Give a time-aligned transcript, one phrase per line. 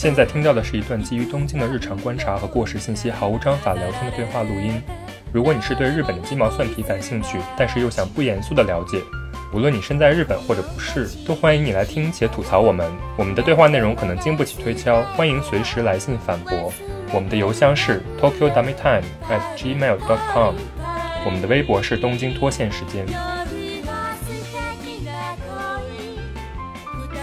[0.00, 4.80] 你现在听到的是一段基于东京的日常观察和过时信息毫无章法聊天的对话录音。
[5.30, 8.98] 如果你是对日本的鸡毛蒜皮感兴趣，但是又想不严肃的了解，
[9.52, 12.90] 无论你身在日本或者不是，都欢迎你来听且吐槽我们。
[13.18, 16.72] 我们的对话内容可能经不起推敲，欢迎随时来信反驳。
[17.12, 20.54] 我们的邮箱是 tokyo dummy time at gmail dot com，
[21.26, 23.04] 我们的微博是东京脱线时间。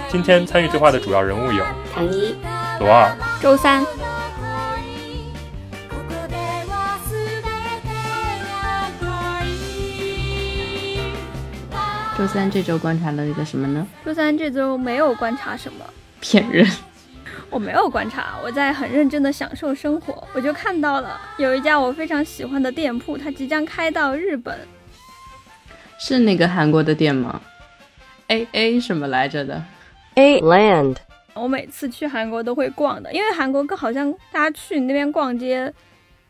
[0.09, 2.33] 今天参与对话的主要人物有唐一、
[2.79, 3.83] 罗二、周三。
[12.17, 13.85] 周三这周观察了一个什么呢？
[14.03, 15.85] 周三这周没有观察什么，
[16.19, 16.67] 骗人！
[17.49, 20.27] 我没有观察，我在很认真的享受生活。
[20.33, 24.57] 我就看到了有一家我非常喜欢的店铺，它即将开到日本。
[25.99, 27.39] 是那个韩国的店吗
[28.27, 29.63] ？A A 什么来着的
[30.15, 30.97] ？A Land。
[31.39, 35.73] 我每次去韩国都会逛的，因为韩国更好像大家去那边逛街，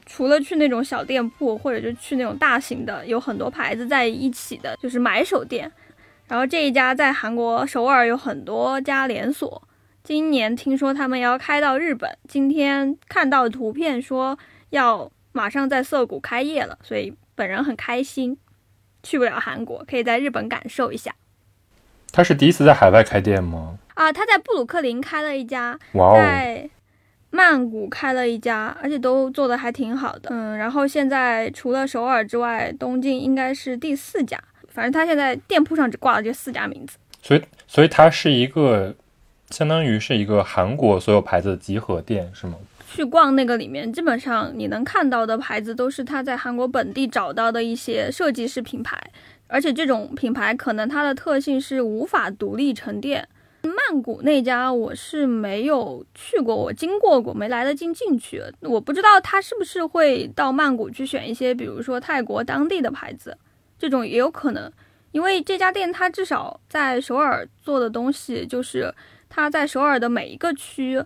[0.05, 5.71] 除了去那种小店铺，或者就去那种大型的，有很多牌子在一起的，就是买手店。
[6.27, 9.61] 然后这一家在韩国首尔有很多家连锁，
[10.03, 14.37] 今年听说他们要开到日本，今天看到图片说
[14.71, 18.37] 要马上在涩谷开业了，所以本人很开心。
[19.03, 21.15] 去不了韩国，可以在日本感受一下。
[22.11, 23.77] 他是第一次在海外开店吗？
[23.97, 25.77] 啊，他在布鲁克林开了一家，
[26.13, 26.69] 在
[27.31, 30.29] 曼谷开了一家，而且都做的还挺好的。
[30.29, 34.39] 嗯，然后现在除了首尔之外，东京应该是第四家。
[34.69, 38.93] 反正他现在店铺上只挂了这四家名字，所以所以它是一个
[39.49, 42.53] 相当于是一个韩国所有牌子的集合店，是吗？
[42.87, 48.95] 去逛那个里面，基本上你能看到的牌子都是他在韩国本地找到的一些设计师品牌，
[49.47, 53.27] 而且这种品牌可能它的特性是无法独立成店。
[53.67, 63.37] 曼谷那家我是没有去过，我经过过，没来得及进去，我不知道他是不是会到曼谷去选一些，比如说泰国当地的牌子。
[63.79, 64.71] 这种也有可能，
[65.11, 68.91] 因为这家店它至少在首尔做的东西，就是
[69.29, 70.99] 它在首尔的每一个区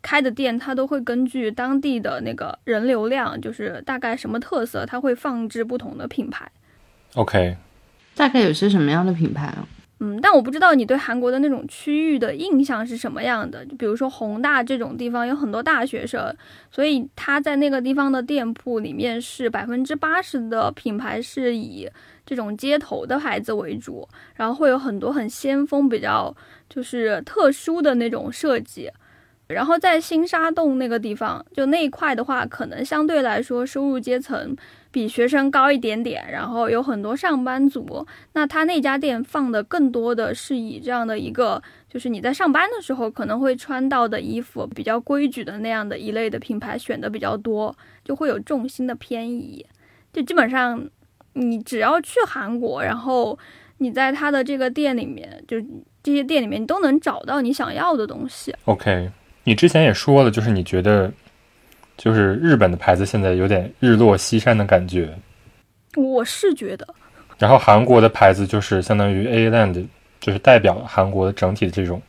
[0.00, 6.50] 开的店，它都会根据当地的那个人流量，就是大概什么特色，它会放置不同的品牌。
[7.14, 7.58] OK，
[8.16, 9.68] 大概有些什么样的品牌啊？
[10.04, 13.64] 嗯，但我不知道你对韩国的那种区域的印象是什么样的。
[13.64, 16.34] 就比如说宏大这种地方有很多大学生，
[16.70, 21.88] 所以他在那个地方的店铺里面是百分之八十的品牌是以。
[22.26, 26.34] 这种街头的牌子为主，然后会有很多很先锋、比较
[26.70, 28.90] 就是特殊的那种设计。
[29.46, 34.56] 然后在新沙洞那个地方，就那一块的话，可能相对来说收入阶层
[34.94, 38.06] 比学生高一点点，然后有很多上班族。
[38.34, 49.66] 那他那家店放的更多的是以这样的一个，就是你在上班的时候可能会穿到的衣服，比较规矩的那样的一类的品牌选的比较多，就会有重心的偏移，
[50.12, 50.88] 就基本上。
[51.36, 53.36] 你只要去韩国，然后
[53.78, 55.60] 你在他的这个店里面，就
[56.00, 58.54] 这些店里面，你都能找到你想要的东西。
[58.66, 59.10] OK，
[59.42, 61.12] 你之前也说了，就是你觉得，
[61.96, 65.16] 就是日本的牌子现在有点日落西山的感觉。
[65.96, 66.86] 我是觉得。
[67.38, 69.86] 然后韩国的牌子就是相当于 A Land，
[70.20, 72.00] 就是代表韩国整体的这种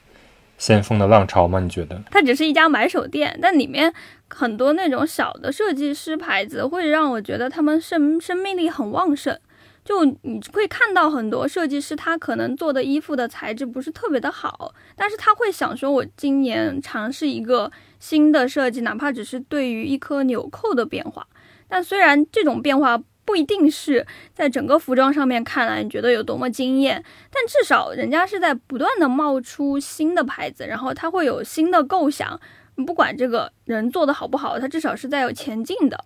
[0.58, 1.60] 先锋的浪潮吗？
[1.60, 2.02] 你觉得？
[2.12, 3.94] 它只是一家买手店，但里面。
[4.28, 9.38] 很多那种小的设计师牌子会让我觉得他们生生命力很旺盛，
[9.86, 17.72] 就你会看到很多设计师，他可能做的衣服的材质不是特别的好，但是他会想说，我今年尝试一个
[18.06, 21.26] 新的设计，哪怕只是对于一颗纽扣的变化，
[21.68, 32.40] 但虽然这种变化不一定是在整个服装上面看来你觉得有多么惊艳，但至少人家是在不断的冒出新的牌子，然后他会有新的构想。
[32.86, 35.98] 不管这个人做的好不好，他至少是在有前进的。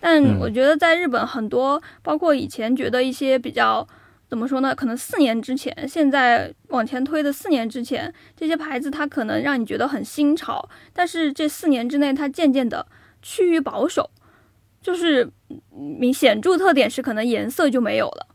[0.00, 3.86] 但我觉得在日本很多，包括以前觉得一些比较
[4.34, 4.74] 怎么说呢？
[4.74, 12.84] 可能四年之前，现在往前推的四年之前，这些牌子它可能让你觉得很新潮，但是这四年之内，它渐渐的
[13.22, 14.10] 趋于保守，
[14.82, 15.30] 就是
[15.70, 18.26] 明显著特点是可能颜色就没有了。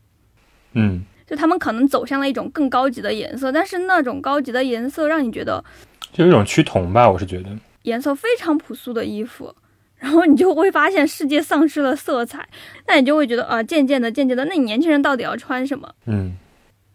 [0.72, 5.62] 嗯，就他们可能走向了一种更高级的颜色，但是那种高级的颜色让你觉得
[6.14, 7.50] 就有一种趋同吧，我是觉得。
[7.82, 9.54] 颜色非常朴素的衣服，
[10.00, 12.48] 然后你就会发现世界丧失了色彩，
[12.88, 15.88] 那你就会觉得啊，渐渐的，渐渐的，那你年轻人到底要穿什么？
[16.06, 16.32] 嗯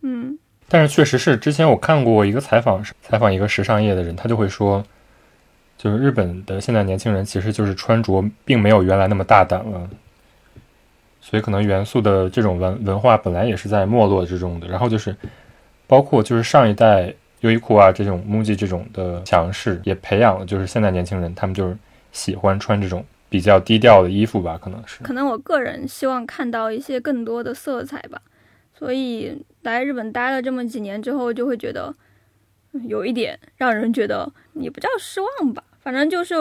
[0.02, 0.38] 嗯。
[0.68, 4.84] 但是确实是，之前我看过一个采访，采访一个时尚业的人，他就会说，
[5.78, 9.90] 就是日本的现在年轻人其实就是穿着并没有原来那么大胆了，
[11.22, 14.68] 所以可能元素的这种文文化本来也是在没落之中的。
[14.68, 15.16] 然后就是
[15.88, 17.14] 包括就是上一代。
[17.42, 21.78] 优衣库啊这种 MUJI 这种的强势，也培养了就是现在年轻人他们就是
[22.16, 25.04] 喜欢穿这种比较低调的衣服吧，可能是。
[25.04, 28.22] 可能我个人希望看到一些更多的色彩吧，
[28.74, 31.94] 所以来日本待了这么几年之后，就会觉得
[32.72, 36.36] 嗯有一点让人觉得也不叫失望吧，反正就是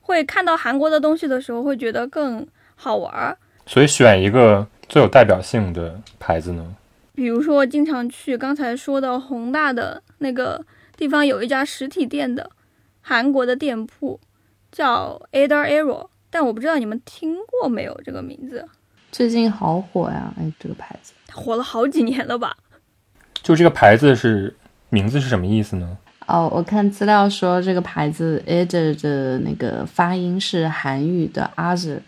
[0.00, 2.46] 会看到韩国的东西的时候，会觉得更
[2.76, 3.36] 好玩儿。
[3.66, 6.76] 所以选一个最有代表性的牌子呢？
[7.16, 10.62] 比如说，经常去刚才说的宏大的那个
[10.96, 12.50] 地方，有一家实体店的
[13.00, 14.20] 韩国的店铺，
[14.76, 18.62] 叫 Ada Arrow，但我不知道你们听过没有这个名字，
[19.10, 20.30] 最近好火呀！
[20.38, 22.54] 哎，这个牌子它火了好几年了吧？
[23.42, 24.54] 就这个牌子是
[24.90, 25.96] 名字是什么意思呢？
[26.26, 31.98] 哦，我看资料说这个牌子 Adar 的那个发音是韩语的 other，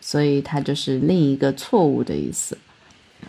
[0.00, 2.56] 所以它就是另一个错误的意思。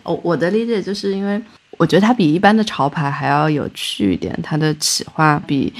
[0.04, 1.38] 哦，我的理解就是因为
[1.76, 5.70] 我觉得它比一般的潮牌还要有趣一点，它的企划比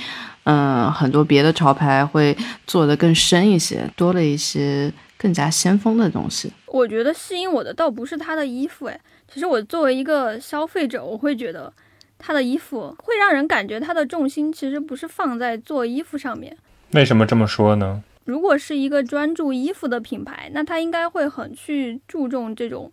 [0.46, 6.52] 嗯很多别的潮牌会做得更深一些，多了一些更加先锋的东西。
[6.66, 11.72] 我觉得吸引我的倒不是他的衣服，哎，其实我作为一个消费者，我会觉得
[12.16, 16.56] 他的衣服会让人感觉他的重心其实不是放在做衣服上面。
[16.92, 18.04] 为什么这么说呢？
[18.24, 22.92] 如果是一个专注衣服的品牌，那他应该会很去注重这种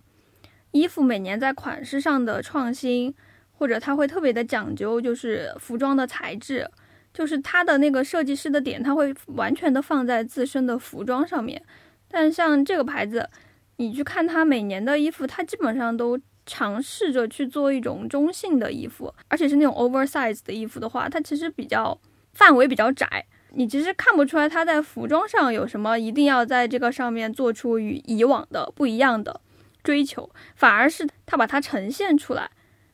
[0.71, 3.13] 衣服每年在款式上的创新，
[3.51, 6.67] 或者他会特别的讲究，就是服装的材质，
[7.13, 11.61] 就是它的那个设计师的点，它会完全的放在自身的服装上面。
[12.07, 13.29] 但像这个牌子，
[13.77, 21.97] 你去看它每年的衣服，它基本上都尝试着去做一种中性的衣服，而且是那种 oversize 的衣服的话，它其实比较
[22.33, 23.25] 范围比较窄。
[23.55, 29.39] 你其实看不出来它在服装上有什么一定要在这个上面做出与以往的不一样的
[29.83, 32.49] 追求，反而是他把它呈现出来，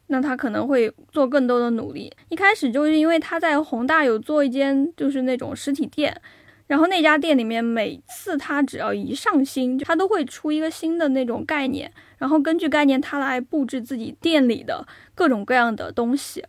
[0.10, 2.14] 那他可能会做更多的努力。
[2.28, 6.22] 一开始就是因为他在宏大有做一间就是那种实体店，
[6.68, 16.44] 然后那家店里面每次他只要一上新，他都会出一个新的那种概念，然后根据概念他来布置自己店里的各种各样的东西。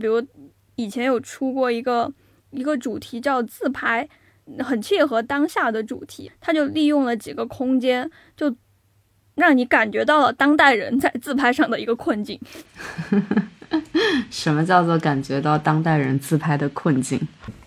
[0.00, 0.22] 比如
[0.74, 2.12] 以前有出过一个。
[2.52, 4.08] 一个主题叫自拍，
[4.60, 6.30] 很切合当下的主题。
[6.40, 8.48] 他就利用了几个空间，就
[9.36, 12.40] 让你感觉到了当代人在自拍上的一个困境。
[14.30, 17.20] 什么叫做感觉到当代人自拍的困境？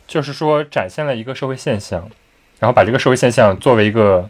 [0.05, 2.09] 就是说展现了一个社会现象，
[2.59, 4.29] 然后把这个社会现象作为一个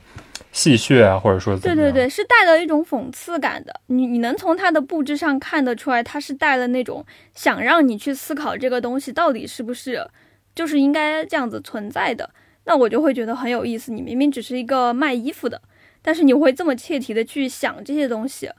[0.51, 3.81] 戏谑啊，或者说对对对，是带了一种讽刺感的。
[3.87, 10.07] 你你能从它的布置上看得出来，它是带了那种想让你去思考这个东西到底是不是。
[10.55, 12.29] 就是应该这样子存在的，
[12.65, 13.93] 那我就会觉得很有意思。
[13.93, 15.61] 你明明只是一个卖衣服的，
[16.09, 18.49] 但是你会这么切题的去想这些东西，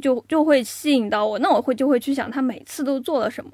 [0.00, 1.36] 就就会吸引到我。
[1.40, 3.50] 那我会就会去想他每次都做了什么。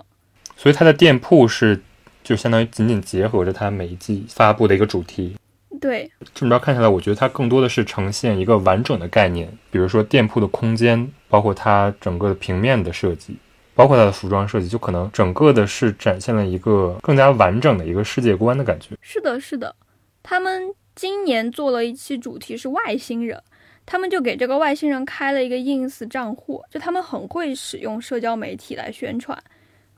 [0.59, 1.81] 所以他的店铺是
[2.23, 5.35] 就相当于紧紧结合着他每一季发布的一个主题。
[5.81, 13.38] 对，这么着看下来，我觉得它更多的是呈现一个完整的概念，比如说店铺的空间，包括它整个的平面的设计。
[13.75, 18.91] 包括它的服装设计，就可能整个的是展现了一个更加完整的一个世界观的感觉。
[19.00, 19.75] 是的，是的，
[20.22, 20.63] 他们
[20.94, 23.43] 今年做了一期主题是外星人，
[23.84, 29.36] 他们就给这个外星人开了一个 ins 账户，就他们很会使用社交媒体来宣传，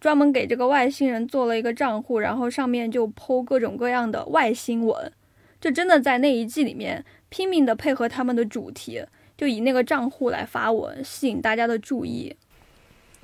[0.01, 5.13] 专门给这个外星人做了一个账户，然后上面就剖各种各样的外星文，
[5.61, 9.05] 就真的在那一季里面拼命的配合他们的主题，
[9.37, 12.35] 就以那个账户来发文，吸引大家的注意。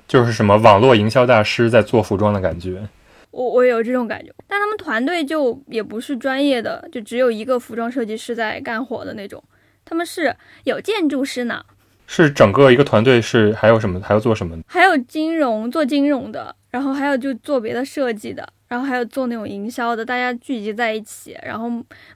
[0.07, 2.87] 就是什么网络营销大师在做服装的感觉，
[3.33, 9.43] 我我有这种感觉，但他们团队就也不是专业的，就只有一个服装设计师在干活的那种，
[9.83, 10.35] 他们是
[10.65, 11.65] 有建筑师呢，
[12.05, 14.55] 是整个一个团队是还有什么还要做什么？
[14.67, 21.67] 还有金融做金融的，然后还有就做别的设计的，然后还有做那种营销的，大家聚集在一起，然后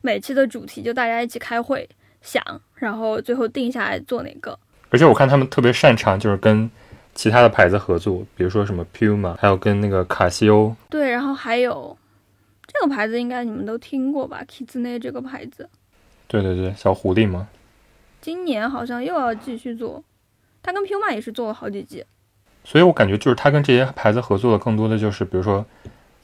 [0.01, 1.89] 每期的主题就大家一起开会
[2.21, 2.43] 想，
[2.75, 4.57] 然后最后定下来做哪个。
[4.91, 6.69] 而且我看他们特别擅长就是跟。
[7.17, 10.75] 其他的牌子合作，比如说什么 Puma，还有跟那个卡西欧。
[10.87, 11.97] 对，然后还有
[12.67, 15.67] 这个牌子，应该你们都听过吧？Kitsune 这个牌子。
[16.27, 17.47] 对对对，小狐狸嘛。
[18.21, 20.03] 今年好像又要继续做，
[20.61, 22.05] 他跟 Puma 也是做了好几季。
[22.63, 25.65] 所以我感觉就是他跟这些牌子合作的，更多的就是，比如说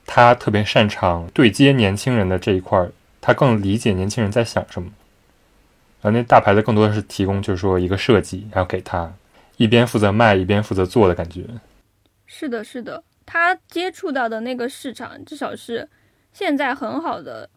[0.05, 4.91] 他特别擅长对接年轻人的这一块儿，他更理解年轻人在想什么。
[6.03, 9.11] 而那大牌子更多的是提供，就是说一个设计，然后给他。
[9.63, 11.45] 一边负责卖，一边负责做的感觉。
[12.25, 15.87] 是的，是的，他接触到的那个市场，至少是
[16.33, 17.49] 现在很好的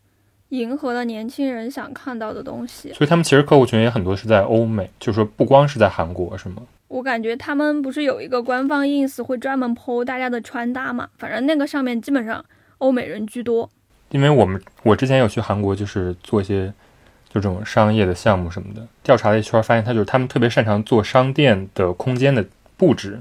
[0.51, 2.93] 迎合了年轻人想看到的东西。
[2.93, 6.63] 所以他们其实客户群也很多是在欧美，就是说不光是在韩国，是吗？
[6.87, 11.09] 我感觉他们不是有一个官方 ins 会专门 po 大家的穿搭嘛？
[11.19, 12.45] 反正那个上面基本上
[12.79, 13.69] 欧美人居多。
[14.11, 16.73] 因为我们我之前有去韩国，就是做一些就
[17.40, 22.45] 这种商业的项目什么的，调查了一圈，发现他就是他们特别擅长做商店的空间的
[22.76, 23.21] 布置，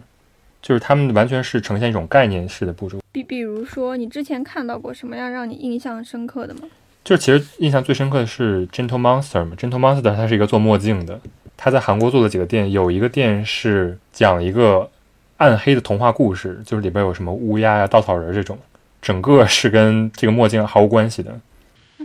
[0.62, 2.98] 就是他们完全是呈现一种概念式的布置。
[3.12, 6.62] 比比如说，你之前看到过什么样让你印象深刻的吗？
[7.04, 11.20] 就是其实印象最深刻的是 Gentle Monster 嘛，Gentle Monster 它是一个做墨镜的，
[11.56, 14.90] 他在韩国做了几个店，有一个店是讲一个
[15.38, 18.58] 暗黑的童话故事，就是里边有什么乌鸦呀、稻草人这种。
[19.02, 21.40] 整个是跟这个墨镜毫无关系的，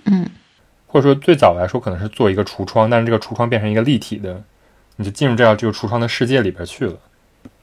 [0.05, 0.29] 嗯，
[0.91, 4.43] 或者说最早来说可能是做一个橱窗，但是这个橱窗变成一个立体的，
[4.97, 6.99] 你就进入这样这个橱窗的世界里边去了。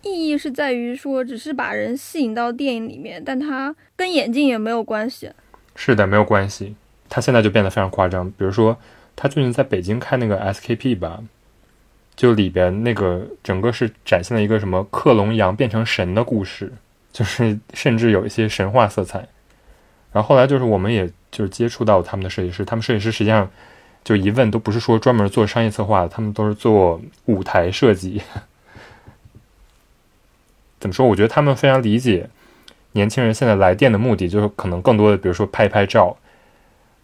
[0.02, 5.30] 意义是在于说，只是把人吸引到电影里面，但它跟眼镜也没有关系。
[5.76, 6.76] 是的，没有关系。
[7.10, 8.78] 他现在就变得非常夸张，比如说
[9.16, 11.22] 他最近在北京开那个 SKP 吧，
[12.16, 16.72] 就里边那个整个是展现了一个什么克隆羊变成神的故事。
[17.14, 19.28] 就是甚至有一些神话色彩，
[20.12, 23.50] 然后后来就是我们也就是接触到他们的设计师，他们设计师实际上
[24.04, 28.22] 就一问都不是说专门做商业策划的，他们都是做舞台设计。
[30.80, 31.06] 怎么说？
[31.06, 32.30] 我觉得他们非常理解
[32.94, 36.16] 年轻人现在来店的目的，就是可能更多的，比如说拍一拍照，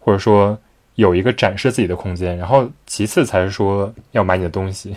[0.00, 0.58] 或者说
[0.94, 4.96] 有一个展示自己的空间，然后其次才是说要买你的东西，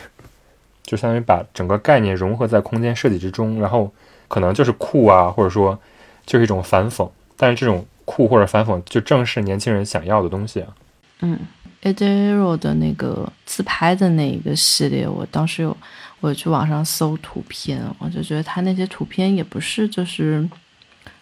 [0.83, 3.91] 就相当于把整个概念融合在空间设计之中，然后。
[4.29, 5.79] 可能就是酷啊，或者说
[6.25, 10.73] 就是一种反讽，但是这种酷或者反讽，就正是年轻人想要的东西啊。
[11.19, 11.37] 嗯
[11.83, 15.77] ，Adero 的那个自拍的那一个系列，我当时有
[16.21, 20.49] 我去网上搜图片，我就觉得他那些图片也不是就是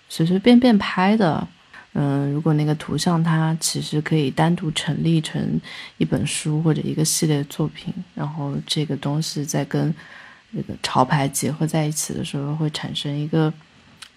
[0.08, 1.46] 随随便便拍的。
[1.94, 5.60] 嗯，如果那个图像它其实可以单独成立成
[5.98, 9.94] 一本书或者一个系列作品，然后这个东西再跟。
[10.58, 13.52] 那个潮牌结合在一起的时候，会产生一个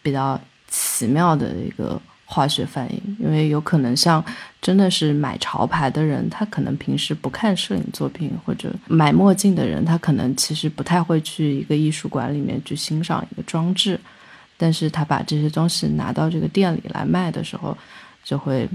[0.02, 4.22] 比较奇妙的一个化学反应，因为有可能像
[4.60, 13.98] 真的是买潮牌的人，他可能平时不看摄影作品，或者买墨镜的人，他可能其实不太会去一个艺术馆里面去欣赏一个装置，
[14.58, 17.74] 但是他把这些东西拿到这个店里来卖的时候，
[18.22, 18.68] 就会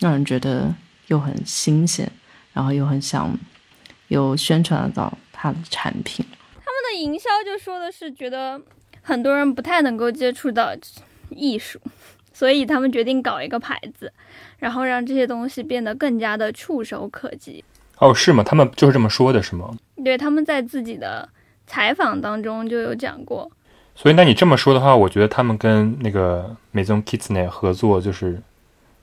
[0.00, 0.74] 让人觉得
[1.06, 2.10] 又很新鲜，
[2.52, 3.32] 然后又很想
[4.08, 6.26] 又宣传到他的产品。
[6.54, 8.60] 他们的营销就说的是觉得
[9.00, 10.74] 很多人不太能够接触到
[11.30, 11.80] 艺术，
[12.36, 14.12] 所以他们决定搞一个牌子，
[14.58, 17.64] 然后让这些东西变得更加的触手可及。
[17.96, 18.44] 哦，是吗？
[18.44, 19.70] 他们就是这么说的，是吗？
[20.04, 21.26] 对，他们在自己的
[21.66, 23.50] 采访当中就有讲过。
[23.94, 28.38] 所以，那你这么说的话，我觉得他们跟那个 Maison Kitsune 合作就是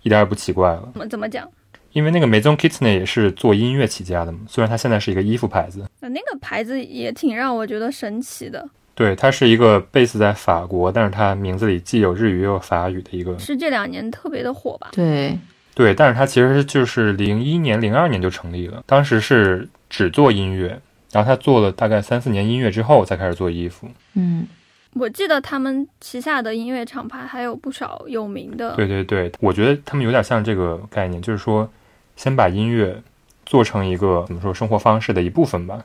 [0.03, 0.87] 一点也不奇怪了。
[0.93, 1.49] 怎么怎么讲？
[1.93, 5.83] 因为那个 Maison Kitsune 也是做音乐起家的嘛，虽然它现在是一个衣服牌子。
[6.01, 8.69] 那那个牌子也挺让我觉得神奇的。
[8.95, 13.37] 对，它是一个 base 在法国，但是它名字里既有日语又有法语的一个。
[13.39, 14.89] 是这两年特别的火吧？
[14.91, 15.37] 对，
[15.73, 20.79] 对，但是它其实就是零一年、零二年就成立了，当时是只做音乐，
[21.11, 23.87] 然后他做了大概三四年音乐之后才开始做衣服。
[24.15, 24.47] 嗯。
[24.93, 28.75] 我记得他们旗下的音乐厂牌还有不少有名的。
[28.75, 31.69] 对对对，我觉得他们有点像这个概念，就是说。
[32.15, 33.01] 先把音乐
[33.43, 35.83] 做成一个怎么说生活方式的一部分吧，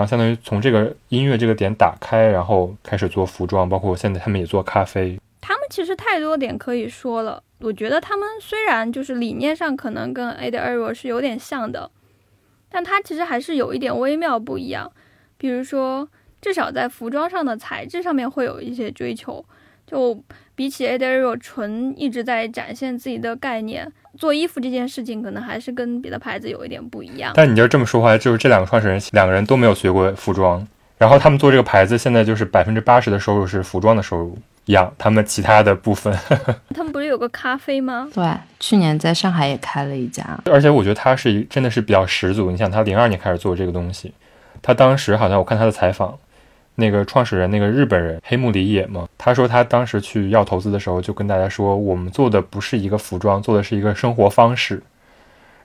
[0.00, 5.20] 然后相当于从这个音乐这个点打开，然后开始做服装，包括现在他们也做咖啡。
[5.42, 7.42] 他们其实太多点可以说了。
[7.58, 11.90] 我觉得他们虽然就是理念上可能跟 a d a r o 是有点像的，
[12.70, 14.90] 但它其实还是有一点微妙不一样。
[15.36, 16.08] 比如说，
[16.40, 19.44] 至少在服装上的材质上面会有一些追求。
[19.86, 20.18] 就
[20.60, 23.90] 比起 a d a r o 纯一直在展现自己的概念。
[24.18, 27.32] 做衣服这件事情，可能还是跟别的牌子有一点不一样。
[27.34, 34.36] 但你就这么说话，就是这两个创始人两个人都没有学过服装，然后他们做这个牌子，现在就是百分之八十的收入是服装的收入，
[34.66, 36.14] 养他们其他的部分。
[36.76, 38.06] 他们不是有个咖啡吗？
[38.12, 38.22] 对，
[38.58, 40.38] 去年在上海也开了一家。
[40.44, 42.50] 而且我觉得他是真的是比较十足。
[42.50, 44.12] 你想，他零二年开始做这个东西，
[44.60, 46.18] 他当时好像我看他的采访。
[46.80, 54.82] 那个创始人，那个日本人黑木里野嘛，他说他当时去要投资的时候，就跟大家说，我们做的不是一个服装，做的是一个生活方式。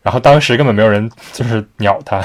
[0.03, 2.23] 然后当时根本没有人就是鸟他，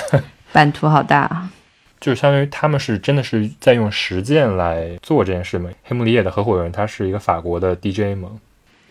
[0.52, 1.50] 版图好大啊，
[1.98, 5.70] 就相当于他们是真的是在用实践来做这件事嘛。
[5.84, 8.32] 黑木里野的合伙人，他是一个法国的 DJ 嘛，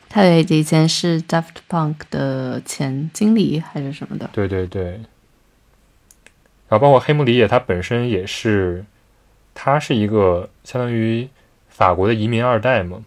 [0.10, 4.28] 他以前是 Daft Punk 的前经理还是什么的？
[4.32, 5.02] 对对对。
[6.68, 8.86] 然后包括黑木里野，他本身也是。
[9.62, 11.28] 他是一个相当于
[11.68, 12.98] 法国的移民二代嘛，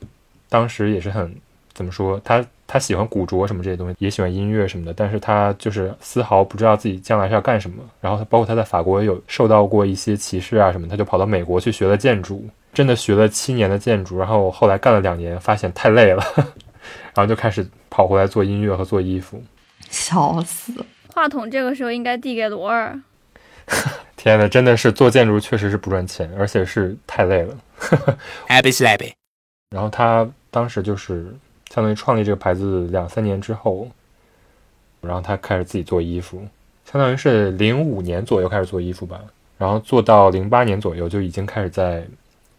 [0.50, 1.34] 当时也是很
[1.72, 2.20] 怎么说？
[2.22, 7.82] 他他喜欢古着什么这些东西，也喜欢音乐什么的，但是他就是丝毫不知道自己将来是要干什么。
[8.02, 14.18] 然后他包括他在法国有受到过一些歧视啊什么，他就跑到美国去学了建筑，真的学了七年的建筑。
[14.18, 16.22] 然后后来干了两年，发现太累了，
[17.16, 19.42] 然后就开始跑回来做音乐和做衣服。
[19.88, 20.84] 笑死！
[21.14, 23.00] 话筒这个时候应该递给罗尔。
[24.16, 27.56] 天呐，真的是做建筑确实是不赚钱，而且是太累了。
[29.70, 31.34] 然后他当时就是
[31.70, 33.88] 相当于创立这个牌子两三年之后，
[35.00, 36.46] 然后他开始自己做衣服，
[36.90, 39.20] 相当于是零五年左右开始做衣服吧，
[39.58, 42.06] 然后做到零八年左右就已经开始在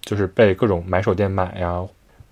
[0.02, 1.82] 就是被各种买手店买呀，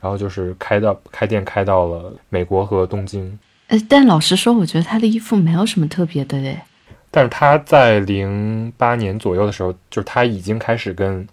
[0.01, 3.39] 然后就是开到开店开到了美国和东京。
[3.67, 6.59] 呃，但老实说，我觉得他的衣服没有什么特别的嘞。
[7.13, 11.27] 但是他在零八年左右的时候，就是他已经开始跟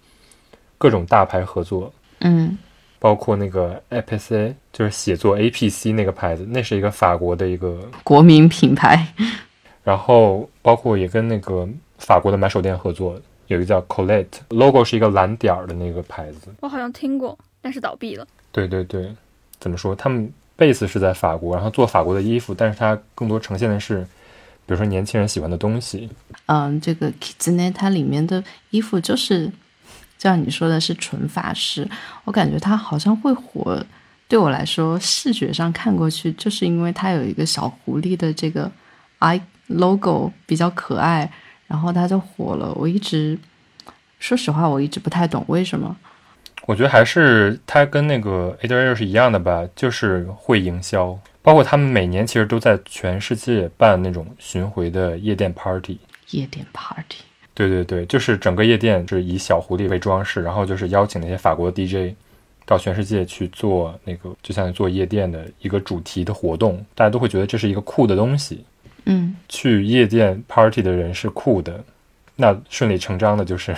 [0.76, 2.58] 各种大牌合作，嗯，
[2.99, 9.06] 包括那个 APC，就是写作 APC 那个牌子，那是一个法国的一个国民品牌。
[9.85, 11.66] 然后包括也跟那个
[11.99, 16.52] 法国的买手店合作，有一个叫 Colette，logo 是一个蓝点儿的那个牌子。
[16.61, 18.26] 我好像听过，但是倒闭了。
[18.50, 19.14] 对对对，
[19.61, 19.94] 怎么说？
[19.94, 24.04] 他们 base 是在法国，然后做法国的衣服，但是它更多呈现的是。
[24.69, 26.11] 比如说年轻人喜欢的东西，
[26.45, 29.51] 嗯，这个 Kitsune 它里面的衣服就是，
[30.19, 31.89] 像你说的是纯法式，
[32.25, 33.83] 我感觉它好像会火。
[34.29, 38.71] 对我来说，视觉上看过去，就是因为它有一个小狐狸的这个
[39.21, 41.33] i logo 比较可爱，
[41.67, 42.71] 然后它就火了。
[42.75, 43.39] 我一直
[44.19, 45.97] 说实话，我一直不太懂为什么。
[46.67, 51.19] 我觉得还是它跟那个 a d r e 是一样的吧，就是会营销。
[51.49, 55.99] 包括他们每年其实都在全世界办那种巡回的夜店 party，
[56.33, 57.23] 夜店 party，
[57.55, 62.14] 对对对，就是整个夜店是以小狐狸为装饰，然后就是邀请那些法国 DJ
[62.67, 68.62] 到全世界去做那个，就像做夜店的一个主题的活动，大家都会觉得这是一个酷的东西，
[69.07, 71.82] 嗯，去夜店 party 的人是酷的。
[72.41, 73.77] 那顺理成章的就是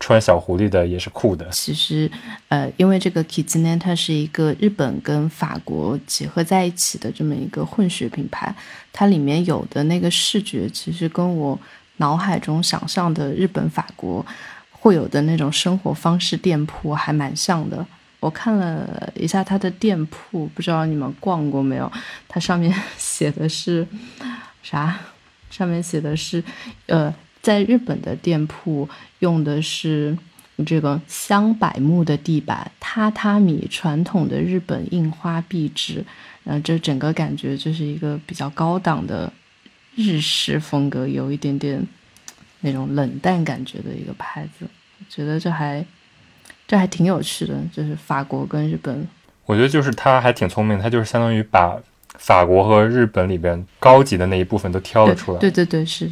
[0.00, 1.48] 穿小狐狸的也是酷的。
[1.50, 2.10] 其实，
[2.48, 8.52] 呃，因为这个 Kitsune 它是一个日本跟法国结合在一起的这么一个混血品牌，
[8.92, 11.56] 它里面有的那个视觉，其实跟我
[11.98, 14.26] 脑海中想象的日本、法国
[14.72, 17.86] 会有的那种生活方式店铺还蛮像的。
[18.18, 21.90] 我看了一下它的店铺，不知道你们逛过没有？
[22.26, 23.86] 它上面 写的是
[24.64, 24.98] 啥？
[25.48, 26.42] 上面写的是，
[26.86, 27.14] 呃。
[27.42, 28.88] 在日本的店铺
[29.20, 30.16] 用的是
[30.66, 36.04] 这个香柏木的地板，榻榻米传统的日本印花壁纸，
[36.44, 39.32] 然后这整个感觉就是一个比较高档的
[39.94, 41.82] 日式风格，有一点点
[42.60, 44.66] 那种冷淡感觉的一个牌子。
[44.98, 45.82] 我觉得这还
[46.68, 49.08] 这还挺有趣的，就是法国跟日本。
[49.46, 51.80] 我觉得就是他还挺聪明，他就是相当于把
[52.18, 55.38] 法国和日本里边高级的那一部分都挑了出来。
[55.38, 56.10] 对对对，是。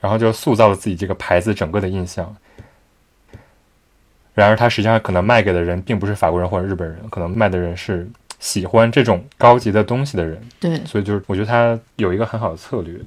[0.00, 2.34] 然后就塑造了自己这个牌子整个的印象。
[4.34, 8.08] 然而，他实际上可能卖给的人并不是法国人或者日本人，可能卖的人是
[8.38, 10.40] 喜欢这种高级的东西的人。
[10.58, 12.98] 对，所以就是我觉得他有一个很好的策略。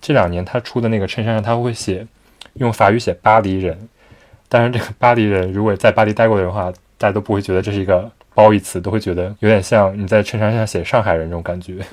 [0.00, 2.06] 这两年他出的那个衬衫上，他会写
[2.54, 3.88] 用法语写“巴黎人”，
[4.48, 11.84] 但是这个“巴黎人”如果在巴黎待过的话，大家都不会觉得这是一个褒义词，都会觉得有点像你在衬衫上写“上海人”这种感觉。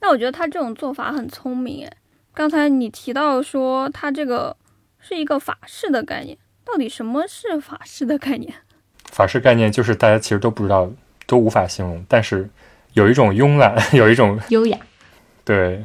[0.00, 1.92] 那我觉得他这种做法很聪明，诶。
[2.36, 4.54] 刚才你提到说它这个
[5.00, 8.52] 是一个法式的概念，到底什么是法式的概念？
[9.10, 10.90] 法式概念就是大家其实都不知道，
[11.26, 12.46] 都无法形容，但是
[12.92, 14.78] 有一种慵懒， 有一种优雅。
[15.46, 15.82] 对，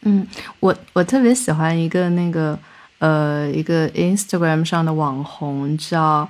[0.00, 0.26] 嗯，
[0.60, 2.58] 我我特别喜欢一个那个
[3.00, 6.26] 呃一个 Instagram 上的网红叫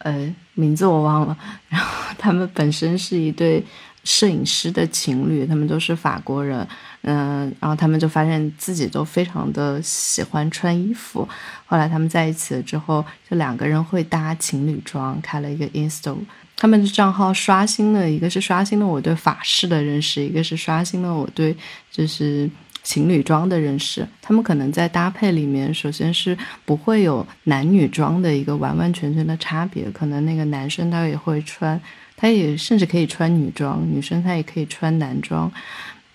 [0.00, 1.34] 呃名字我忘了，
[1.70, 3.64] 然后他们本身是一对
[4.04, 6.68] 摄影师的情侣，他们都是法国人。
[7.02, 11.26] 嗯，然后他们就发现自己都非常的喜欢穿衣服。
[11.64, 16.14] 后来他们在一起了之后，就两个人会搭情侣装，开了一个 Insta。
[16.56, 21.56] 他们的账号刷新了，一个是刷新了我对法式的认识，一个是刷新了我对
[21.90, 22.50] 就是
[22.82, 24.06] 情侣装的认识。
[24.20, 26.36] 他们可能在搭配里面，首先是
[26.66, 31.80] 不会有男女装的一个完完全全的差别，可能那个男生他也会穿，
[32.14, 35.50] 他也甚至可以穿女装，女生她也可以穿男装。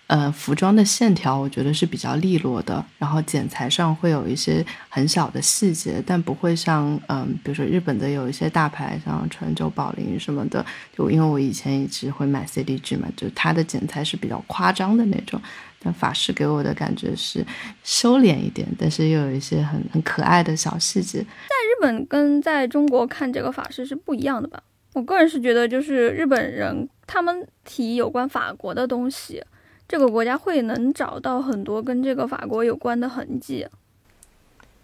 [0.08, 10.64] 呃，服装的线条我觉得是比较利落的，然后剪裁上会有一些很小的细节，但不会像嗯，比如说日本的有一些大牌，像川久保玲什么的，
[10.96, 15.42] 就因为我以前一直会买 CDG 嘛，就它的剪裁是比较夸张的那种。
[15.80, 17.46] 但法式给我的感觉是
[17.84, 21.20] 收敛一点，但是又有一些很很可爱的小细节。
[21.20, 24.62] 在日本跟在中国看这个法式是不一样的吧？
[24.94, 29.44] 我个人是觉得，就是日本人他们提有关法国的东西，
[29.88, 33.68] 这个国家会能找到很多跟这个法国有关的痕迹。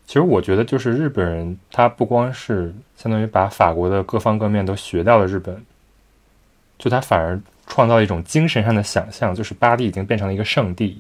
[0.06, 5.64] 其实我觉得，就是日本人，他不光是相当于把法国的各方各面都学到了日本，
[6.78, 11.00] 就他反而创造一种精神上的想象，就是巴黎已经变成了一个圣地。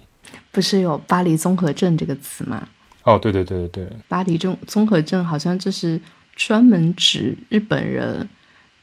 [0.51, 2.65] 不是有巴黎综合症这个词吗？
[3.03, 5.99] 哦，对对对对对，巴黎综综合症好像就是
[6.35, 8.29] 专门指日本人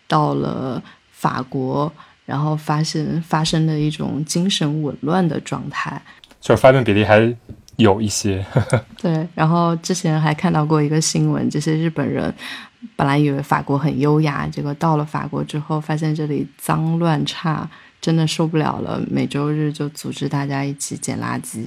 [0.06, 1.90] 到了法国，
[2.28, 6.00] 然后发现发生的一种精神紊乱的状态。
[6.42, 7.34] 就是发病比例还
[7.76, 8.44] 有一些。
[9.00, 12.32] 对，然后之前还看到过一个新闻，这些日本人
[12.94, 17.66] 本来以为法国很优雅，结果到了法国之后，发现这里脏乱差，
[17.98, 19.00] 真的受不了了。
[19.10, 21.66] 每周日就组织大家一起捡垃圾。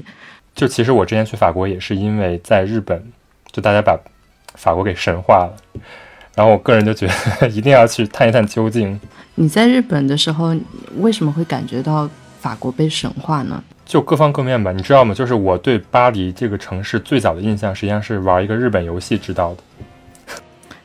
[0.54, 3.04] 就其实我之前去法国也是因为在日本，
[3.52, 4.00] 就大家把
[4.54, 5.58] 法国给神化了，
[6.36, 7.08] 然后我个人就觉
[7.40, 9.00] 得一定要去探一探究竟。
[9.36, 10.56] 你在日本的时候，
[10.98, 13.64] 为什么会感觉到法国被神化呢？
[13.86, 15.14] 就各方各面吧，你知道吗？
[15.14, 19.64] 就是我对巴黎这个城市最早的印象，实际上是玩一个日本游戏知道的，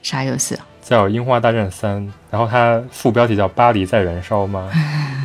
[0.02, 0.56] 啥游戏？
[0.82, 4.70] 叫《樱花大战三》，然后它副标题叫《巴黎在燃烧》吗？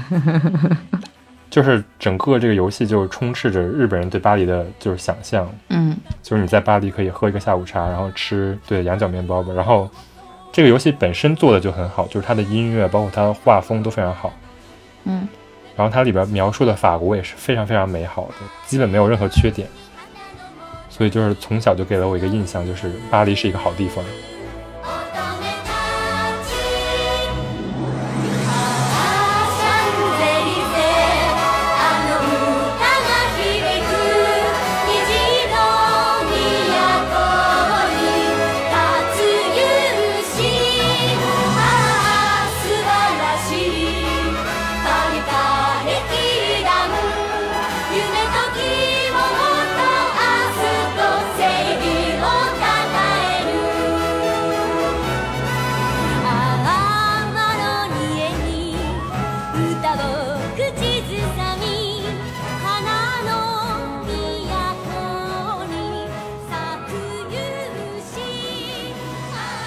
[1.52, 9.54] 就是整个这个游戏就充斥着日本人对巴黎的就是想象，嗯就是你在巴黎可以喝一个下午茶，然后吃对羊角面包吧。
[9.54, 9.90] 然后
[10.52, 14.34] 这个游戏本身做的就很好，就是它的音乐包括它的画风都非常好。
[15.06, 15.28] 嗯，
[15.76, 18.36] 然后它里边描述的法国也是非常非常美好的，
[18.68, 19.68] 基本没有任何缺点。
[20.90, 24.04] 所以就是从小就给了我一个印象，就是巴黎是一个好地方。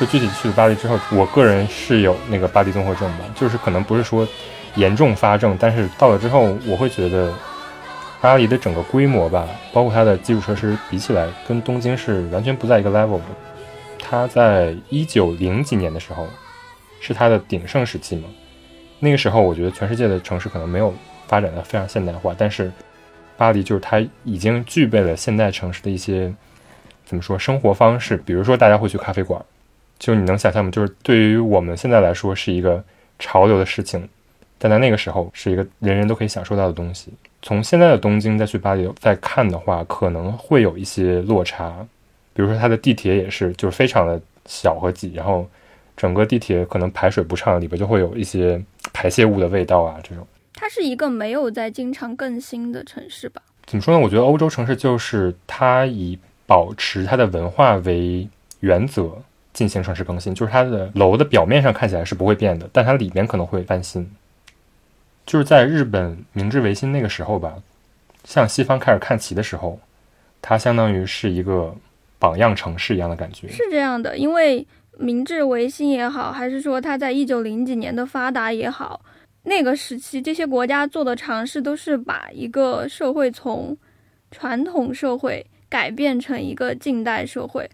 [0.06, 4.26] 具体去了巴黎之后，我个人是有那个巴黎综合症吧，就是可能不是说
[4.76, 7.32] 严重发症，但是到了之后，我会觉得
[8.20, 13.24] 巴黎的整个规模吧，包括它的基础设施比起来，跟东京是完全不在一个 level 的。
[13.98, 16.28] 它在一九零几年的时候，
[17.00, 18.28] 是它的鼎盛时期嘛。
[19.00, 20.94] 那个时候，我觉得全世界的城市可能没有
[21.26, 22.70] 发展的非常现代化，但是
[23.36, 26.32] 巴黎就是它已经具备了现代城市的一些
[27.04, 29.42] 怎么说生活方式，比如说大家会去咖啡馆，
[30.04, 30.70] 就你能想象吗？
[30.70, 32.84] 就是对于我们现在来说是一个
[33.18, 34.06] 潮流的事情，
[34.58, 37.10] 但在那个时候是一个人人都可以享受到的东西。
[37.40, 41.74] 从现在的东京再去巴黎再看的话，可能会有一些落差。
[42.34, 45.48] 比如说它的地铁也是，就是非常的小和挤，然后
[45.96, 48.62] 整个地铁可能排水不畅，里边就会有一些
[48.92, 50.26] 排泄物的味道啊，这种。
[50.52, 53.40] 它是一个没有在经常更新的城市吧？
[53.64, 53.98] 怎么说呢？
[53.98, 58.28] 我觉得欧洲城市就是它以保持它的文化为
[58.60, 59.10] 原则
[59.54, 64.06] 进行城市更新，就是它的楼的表面上看起来是不会变的，但它里面可能会翻新。
[65.24, 67.54] 就是在日本明治维新那个时候吧，
[68.24, 69.80] 向西方开始看齐的时候，
[70.42, 71.74] 它相当于是一个
[72.18, 73.48] 榜样城市一样的感觉。
[73.48, 74.66] 是这样的，因为
[74.98, 79.00] 明治维新也好，还是说它在一九零几年的发达也好，
[79.44, 83.76] 那个时期这些国家做的尝试都是把一个社会从
[84.30, 87.68] 传统社会改变成一个近代社会，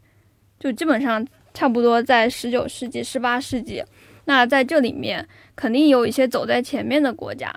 [0.59, 3.83] 就基本上差不多在十九世纪、十八世纪。
[4.27, 7.53] 那在这里面肯定有一些走在前面的国家，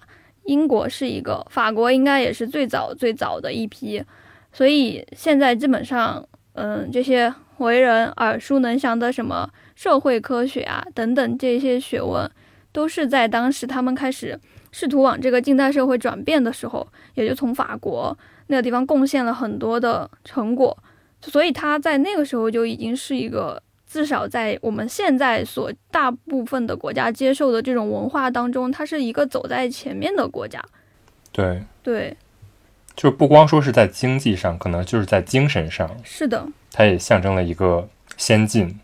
[0.46, 4.04] 英国是一个，法国应该也是最早最早的一批，
[4.52, 12.28] 所以现在基本上，嗯，这些为人耳熟能详的什么社会科学啊等等这些学问，
[12.72, 14.40] 都是在当时他们开始
[14.72, 20.76] 试图往这个近代社会转变的时候，也就从法国那个地方贡献了很多的成果，
[21.22, 23.62] 所以他在那个时候就已经是一个。
[23.94, 30.60] 至少在我们现在所大部分的国家接受的这种文化当中，它是一个走在前面的国家。
[31.32, 32.18] 对，对，
[32.96, 38.80] 就是不光说是在经济上，可能就是在精神上，是的，它也象征了一个先进。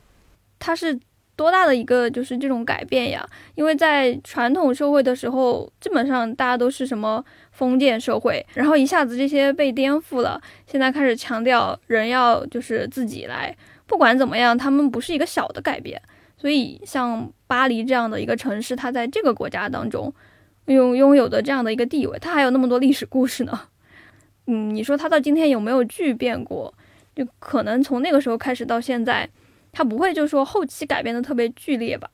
[0.59, 0.99] 它是
[1.35, 3.27] 多大的一个就是这种改变呀？
[3.55, 13.55] 因为在传统社会的时候，基本上大家都是什么封建社会，然后一下子这些被颠覆了，现在开始强调人要就是自己来。
[13.89, 15.99] 不管怎么样，他们不是一个小的改变，
[16.38, 20.13] 所以像巴黎这样的一个城市，它在这个国家当中，
[20.67, 23.60] 拥拥有的这样的一个地位，它还有那么多历史故事呢。
[24.45, 26.71] 嗯，你说它到今天有没有巨变过？
[27.15, 29.28] 就可能从那个时候开始到现在，
[29.71, 32.08] 它不会就说后期改变的特别剧烈吧？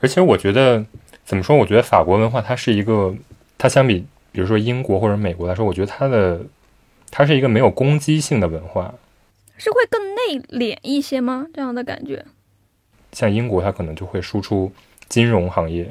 [0.00, 0.84] 而且我觉得
[1.24, 1.56] 怎么说？
[1.56, 3.14] 我觉得法国文化它是一个，
[3.56, 6.40] 它相比比如说英国或者美国来说，我觉得它的
[7.10, 8.92] 它是一个没有攻击性的文化。
[9.62, 11.46] 是会更内敛一些吗？
[11.54, 12.24] 这样的感觉？
[13.12, 14.72] 像英国，它可能就会输出
[15.08, 15.88] 金融行业，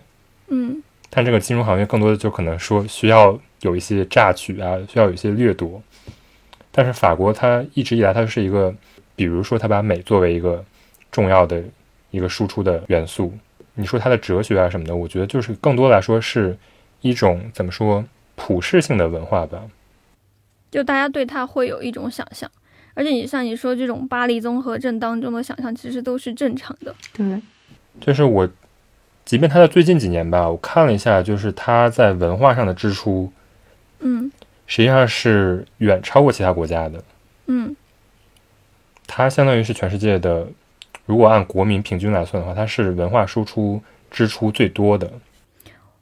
[0.48, 5.82] 嗯但这个金融行业更多的就可能说需要有一些榨取啊，需要有一些掠夺。
[6.70, 8.76] 但是法国它一直以来它是一个，
[9.16, 10.62] 比如说它把美作为一个
[11.10, 11.64] 重要的
[12.10, 13.34] 一个输出的元素。
[13.76, 16.58] 你说它的哲学啊什么的，我觉得就是更多来说是
[17.00, 18.04] 一种怎么说
[18.36, 19.64] 普世性的文化吧。
[20.70, 22.52] 就大家对它会有一种想象，
[22.94, 26.94] 而且你像你说这种巴黎综合症当中的想象，其实都是正常的。
[27.14, 27.42] 对，
[28.00, 28.50] 就是我，
[29.26, 33.32] 即便他在最近几年吧，我看了一下，就是他在文化上的支出
[34.00, 34.32] 嗯
[34.68, 37.04] 实际上是远超过其他国家的。
[37.48, 37.76] 嗯
[39.08, 40.48] 它相当于是全世界的，
[41.06, 45.12] 如果按国民平均来算的话，它是文化输出支出最多的。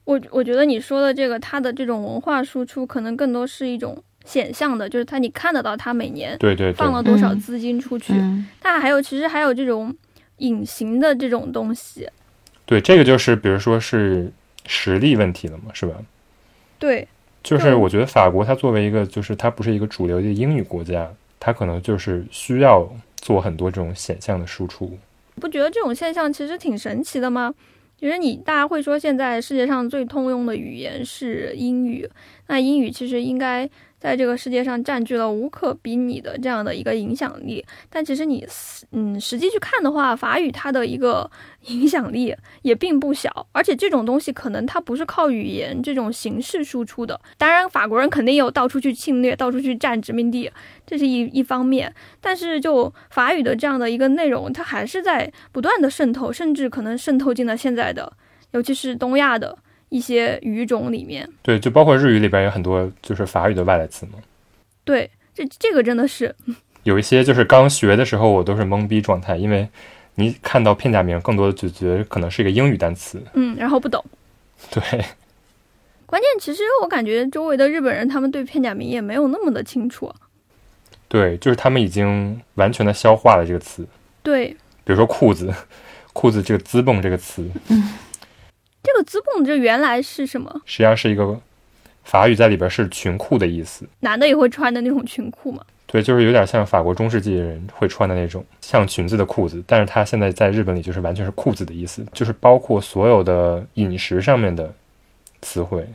[0.04, 9.94] 我我觉得你说的这个，它的这种文化输出，可能更多是一种显象的，就是它你看得到它每年对对对放，了多少嗯资金出去，嗯但还有其实还有这种
[10.38, 12.08] 隐形的这种东西，
[12.68, 14.32] 对，这个就是比如说是
[14.68, 15.96] 实力问题了嘛，是吧？
[16.78, 17.08] 对，
[17.42, 24.96] 就是我觉得法国它作为一个，就是它不是一个主流的英语国家，它可能就是需要做很多这种显象的输出。
[25.40, 27.54] 不觉得这种现象其实挺神奇的吗？
[28.00, 32.10] 其实你大家会说，现在世界上最通用的语言是英语，
[32.48, 37.64] 那英语其实应该在这个世界上占据了无可比拟的这样的一个影响力。
[37.90, 38.48] 但其实你
[38.92, 41.30] 嗯实际去看的话，法语它的一个
[41.68, 47.20] 影响力也并不小，而且这种东西可能它不是靠语言这种形式输出的。
[47.38, 50.50] 当然，法国人肯定有到处去侵略、到处去占殖民地，
[50.88, 51.94] 这是一一方面。
[52.22, 58.14] 但是就法语的这样的一个内容，它还是在不断的渗透，甚至可能渗透进了现在的，
[58.52, 59.58] 尤其是东亚的
[59.90, 61.28] 一些语种里面。
[61.42, 64.14] 对，就包括日语里边有很多就是法语的外来词嘛。
[64.84, 66.34] 对，这这个真的是，
[66.84, 69.68] 有一些就是刚学的时候我都是懵逼状态，因为
[70.16, 73.22] 你看到片假名，更多的就觉得可能是一个英语单词。
[73.34, 74.04] 嗯，然后不懂。
[74.72, 74.82] 对，
[76.06, 80.16] 关键其实我感觉周围的日本人他们对片假名也没有那么的清楚啊。
[81.08, 83.88] 对，就是他们已经完全的消化了这个词。
[84.22, 84.48] 对，
[84.84, 85.54] 比如说裤子，
[86.14, 87.50] 裤子这个“滋蹦”这个词，
[88.84, 90.62] 这个资蹦这原来是什么？
[90.66, 91.40] 实际上是一个
[92.04, 93.88] 法语在里边是裙裤的意思。
[94.00, 95.64] 男的也会穿的那种裙裤嘛？
[95.86, 104.72] 对，就是有点像法国中世纪人会穿的那种像裙子的裤子，但是它现在在日本里就是完全是裤子的意思，就是包括所有的饮食上面的
[105.42, 105.88] 词汇，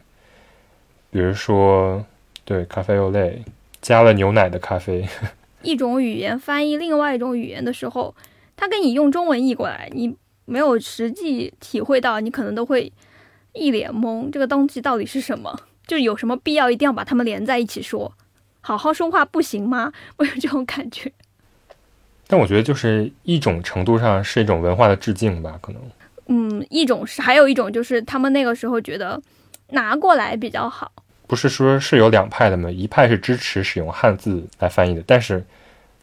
[1.11, 2.05] 比如说
[2.45, 3.43] 对咖啡 o l a
[3.81, 5.07] 加了牛奶的咖啡，
[5.63, 8.13] 一种语言翻译另外一种语言的时候，
[8.57, 12.93] 他给你用中文译过来，你没有实际体会到，你可能都会
[13.53, 15.61] 一脸懵，这个东西到底是什么？
[15.87, 18.13] 就有什么必要一定要把它们连在一起说？
[18.61, 19.93] 好好说话不行吗？
[20.17, 21.13] 我有这种感觉。
[22.27, 25.83] 但我觉得就是一种程度上是一种文化的致敬吧，可能。
[26.27, 29.21] 嗯，一种是，还有一种就是他们那个时候觉得
[29.69, 30.91] 拿过来比较好。
[31.27, 32.71] 不是说是有两派的吗？
[32.71, 35.45] 一派是支持使用汉字来翻译的，但是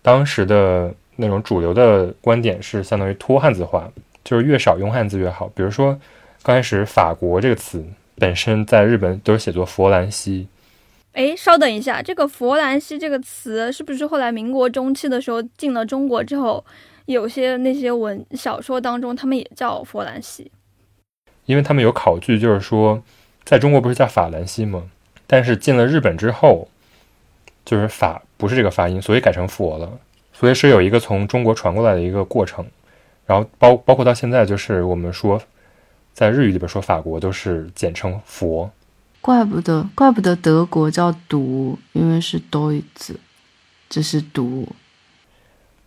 [0.03, 3.91] 当时的那种主流的观点是相当于脱汉字化，
[4.23, 5.47] 就是越少用汉字越好。
[5.55, 5.99] 比如说，
[6.43, 10.47] 刚开始“法国”这个词本身在日本都是写作佛兰西，
[11.13, 16.63] 哎，稍等一下，这个佛兰西这个词是不是后来民国中期的时候进了中国之后，
[17.05, 20.51] 有些那些文小说当中他们也叫佛兰西？
[21.45, 23.01] 因为他们有考据，就是说
[23.43, 24.83] 在中国不是叫法兰西吗？
[25.27, 26.67] 但是进了日本之后，
[27.65, 29.91] 就是法不是这个发音，所以改成佛了，
[30.31, 32.65] 所以是有一个从中国传过来的一个过程。
[33.25, 35.41] 然后包包括到现在，就是我们说
[36.13, 38.69] 在日语里边说法国都是简称佛。
[39.21, 43.15] 怪不得，怪不得德国叫独，因为是 Deutsch，
[43.87, 44.67] 这是独。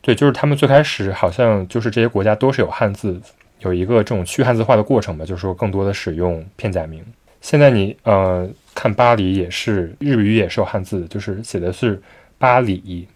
[0.01, 3.21] 对，就是他们最开始好像就是这些国家都是有汉字，
[3.61, 7.05] 有一个这种去汉字化的过程吧，就是说更多的使用片假名。
[7.41, 12.01] 现在你呃看巴黎也是日语也是有汉字，就是写的是
[12.39, 13.09] 巴里，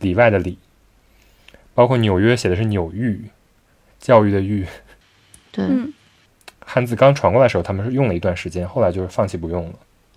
[0.00, 0.58] 里外的里，
[1.74, 3.22] 包括纽约写的是纽域，
[4.10, 4.66] 教育的育。
[5.52, 5.94] 对，嗯，
[6.58, 9.74] 汉字刚传过来的时候，他们是用了一段时间，后来就是放弃不用了。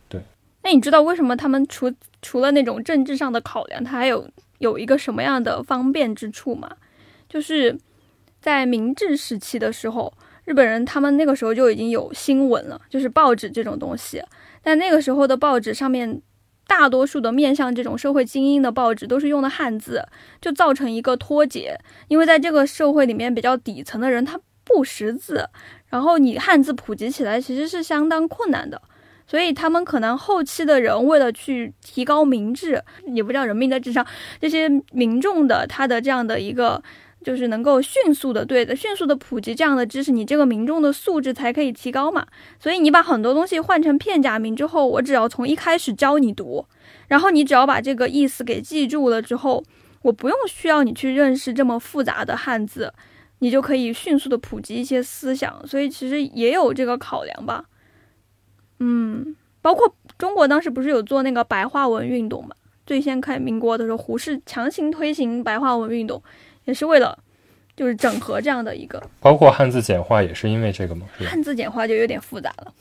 [0.10, 0.20] 对
[0.64, 4.28] 那你知道为什么他们除除了那种政治上的考量，它还有
[4.58, 6.76] 有一个什么样的方便之处吗？
[7.30, 7.78] 就是
[8.42, 10.12] 在明治时期的时候，
[10.46, 14.24] 日本人他们那个时候就已经有新闻了，就是报纸这种东西。
[14.64, 16.20] 但那个时候的报纸上面，
[16.68, 20.04] 大多数的面向这种社会精英的报纸都是用的汉字，
[20.42, 21.78] 就造成一个脱节。
[22.08, 25.48] 因为在这个社会里面，比较底层的人他不识字，
[25.90, 28.82] 然后你汉字普及起来其实是相当困难的。
[29.26, 34.06] 所以他们可能后期的人为了去提高民智，也不叫人民的智商，
[34.40, 36.84] 这些民众的他的这样的一个。
[37.24, 42.28] 就是能够迅速的对的，迅速的普及这样的知识，你这个民众的素质才可以提高嘛。
[42.60, 46.66] 所以你把很多东西换成片假名之后，我只要从一开始教你读，
[47.08, 49.64] 然后你只要把这个意思给记住了之后，
[50.02, 52.94] 我不用需要你去认识这么复杂的汉字，
[53.40, 55.66] 你就可以迅速的普及一些思想。
[55.66, 57.66] 所以其实也有这个考量吧。
[58.80, 62.56] 嗯，包括中国当时不是有做那个白话文运动嘛？
[62.86, 66.22] 最先开民国的时候，胡适强行推行白话文运动。
[66.66, 67.18] 也是为了，
[67.76, 71.06] 就是整合这样的一个，包括汉字简化也是因为这个吗？
[71.18, 72.74] 是吧汉字简化就有点复杂了。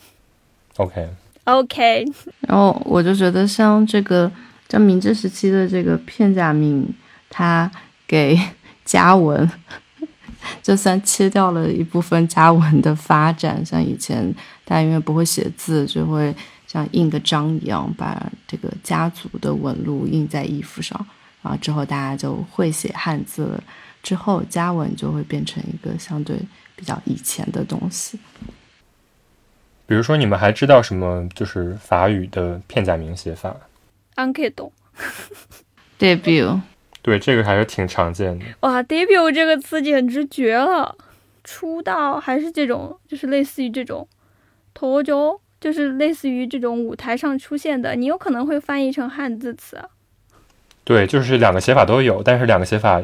[0.77, 2.05] ？OK，OK，
[2.49, 4.31] 然后我就觉得像这个
[4.69, 6.89] 像明治时期的这个片假名，
[7.29, 7.71] 它
[8.07, 8.39] 给
[8.85, 9.51] 家文，
[10.63, 14.33] 就算切掉了一部分家文的发展，像以前
[14.65, 16.35] 大家因为不会写字，就会
[16.67, 21.07] 像印个章一样，把这个家族的纹路印在衣服上，
[21.43, 23.63] 然后之后大家就会写汉字了，
[24.03, 26.39] 之后家文就会变成一个相对
[26.77, 28.19] 比较以前的东西。
[29.87, 33.55] 比如说你们还知道什么就是法语的片假名写法
[34.15, 36.61] ？Ankedo，debut，
[37.03, 38.45] 对，这个还是挺常见的。
[38.61, 40.97] 哇，debut 这个词简直绝了！
[41.45, 44.07] 出道还是这种，就是类似于这种
[44.73, 49.89] 头就就是类似于这种舞台上出现的，你有可能会翻译成汉字词啊。
[50.85, 53.01] 对，就是两个写法都有，但是两个写法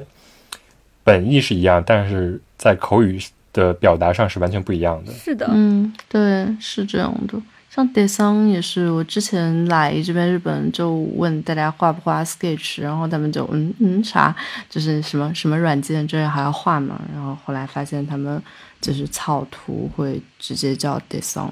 [1.05, 3.21] 本意是一样，但是在口语
[3.53, 5.13] 的表达上是完全不一样的。
[5.13, 7.41] 是的，嗯，对，是这样的。
[7.71, 14.35] 像 d e s a n 也是，我之前来这边日本就问大家画不画 Sketch，然后他们就嗯嗯啥，
[14.69, 18.43] 就是什么什么软件这还要画嘛，然后后来发现他们
[18.81, 21.51] 就是草图会直接叫 d e s a n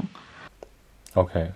[1.14, 1.52] OK，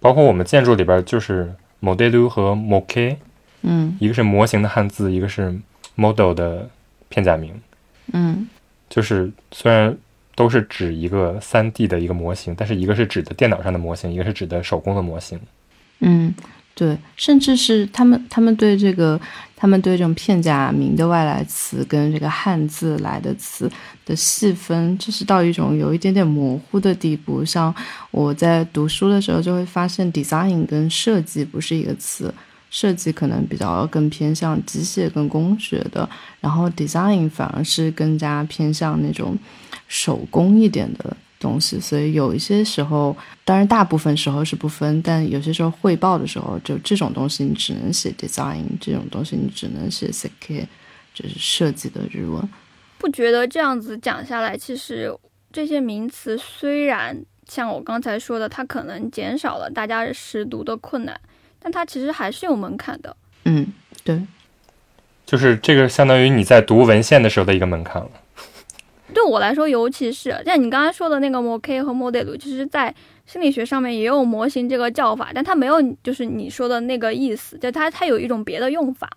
[0.00, 3.16] 包括我们建筑里边就是 model 和 moke，
[3.62, 5.58] 嗯一个是模型的汉字，一个是
[5.94, 6.68] model 的
[7.08, 7.54] 片假名。
[8.12, 8.48] 嗯
[8.88, 9.94] 就是虽然
[10.34, 15.38] 都是指一个三 D 的一个模型，但是一个是指的电脑上的模型，一个是指的手工的模型。
[15.98, 16.32] 嗯，
[16.74, 19.20] 对，甚至是他们他们对这个
[19.56, 23.70] 他们对这种片假名的外来词跟这个汉字来的词
[24.06, 27.44] 的细分，就是到一种有一点点模糊的地步。
[27.44, 27.74] 像
[28.12, 32.32] 我在读书的时候就会发现，design 跟设计不是一个词。
[32.70, 36.08] 设计可能比较更偏向机械跟工学的，
[36.40, 39.36] 然后 design 反而是更加偏向那种
[39.86, 50.68] 手工一点的东西，所以有一些时候，当然大部分时候是不分，但有些时候汇报的时候，就这种东西你只能写 design，这种东西你只能写 s e k
[51.14, 52.46] 就是设计的日文。
[52.98, 55.16] 不觉得这样子讲下来，其实
[55.52, 61.18] 这些名词虽然像我刚才说的，它可能减少了大家识读的困难，
[61.60, 63.16] 但它其实还是有门槛的。
[63.44, 63.66] 嗯，
[64.04, 64.20] 对，
[65.24, 68.10] 就是这个相当于你在读文献的时候的一个门槛了。
[69.14, 72.94] 对我来说，尤其是像你刚刚说的那个 MOK 和 model，其实在
[73.26, 79.08] 心理学上面也有模型这个叫法，但它没有就是你说的那个意思，就它它有一种别的用法。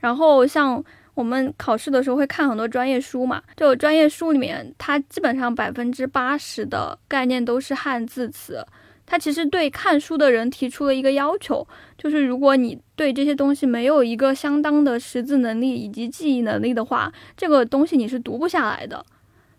[0.00, 0.82] 然后像
[1.14, 8.64] 我们考试的时候会看很多专业书嘛，就专业书里面，它基本上百分之八十的概念都是汉字词。
[9.10, 11.66] 它其实对看书的人提出了一个要求，
[11.96, 19.02] 就是如果你对这些东西没有一个相当的识字能力以及记忆能力的话，这个东西你是读不下来的。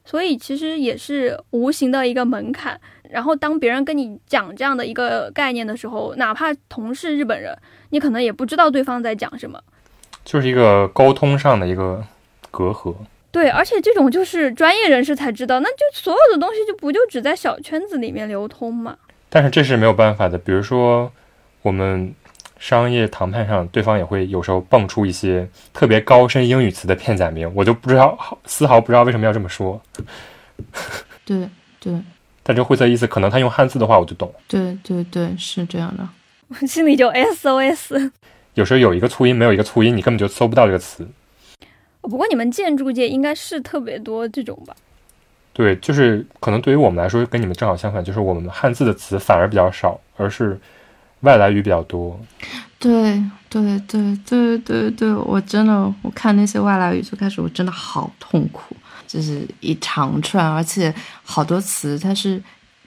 [0.05, 2.79] 所以其实也是无形的一个门槛。
[3.09, 7.57] 然后当别人跟你讲这样的一个概念的时候，哪怕同是日本人，
[7.89, 9.59] 你可能也不知道对方在讲什么。
[10.23, 12.03] 就是一个沟通上的一个
[12.51, 12.95] 隔阂。
[13.31, 18.97] 对，而且这种就是专业人士才知道，那就所有的东西就不就只在小圈子里面流通嘛？
[19.30, 20.38] 但是这是没有办法的。
[20.38, 21.11] 比如说，
[21.61, 22.13] 我们
[22.57, 29.82] 商业谈判上，对方也会有时候蹦出一些特别高深英语词的片假名，我就不知道，丝毫不知道为什么要这么说。
[31.23, 31.47] 对，
[31.80, 31.93] 对，
[32.43, 34.34] 但这晦涩意思，可能他用汉字的话，我就懂。
[34.47, 36.07] 对，对，对，是这样的。
[36.47, 38.11] 我心里就 SOS。
[38.55, 41.07] 有时候有一个促音，没有一个促音，你根本就搜不到这个词。
[42.01, 44.75] 不过你们建筑界应该是特别多这种吧？
[45.60, 50.57] 对，就是可能对于我们来说，跟你们正好相反，就是我们汉字的词反而比较少，而是
[51.20, 52.18] 外来语比较多。
[52.80, 58.74] 对，对，对，对，对，对，我真的，我看那些外来语最开始我真的好痛苦，
[59.05, 60.95] 就是一长串，而且
[61.26, 62.41] 好多词它是。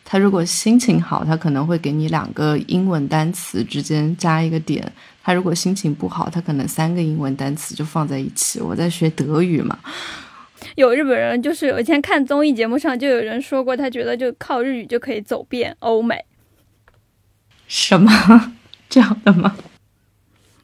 [0.05, 4.83] 它如果心情好，它可能会给你两个英文单词之间加一个点；
[5.23, 8.61] 它如果心情不好，它可能三个英文单词就放在一起。
[8.61, 9.79] 我在学德语嘛，
[10.77, 16.25] 有日本人就是有一天看综艺节目上就有人说过，他觉得就靠日语就可以走遍欧美，
[17.67, 18.55] 什么
[18.89, 19.57] 这样的吗？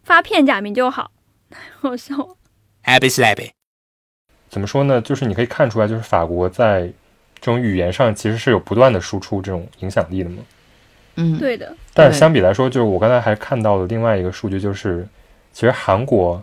[0.05, 1.11] 发片假名就好，
[1.81, 2.15] 好笑。
[2.85, 3.51] Happy slappy.
[4.49, 5.01] 怎么说呢？
[5.01, 6.91] 就是你可以看出来，就是法国在
[7.41, 10.43] 这种语言上其实是有不断的输出这种影响力的嘛。
[11.17, 15.07] 嗯，对的，但是相比来说，就是我刚才还看到了另外一个数据，就是
[15.53, 16.43] 其实韩国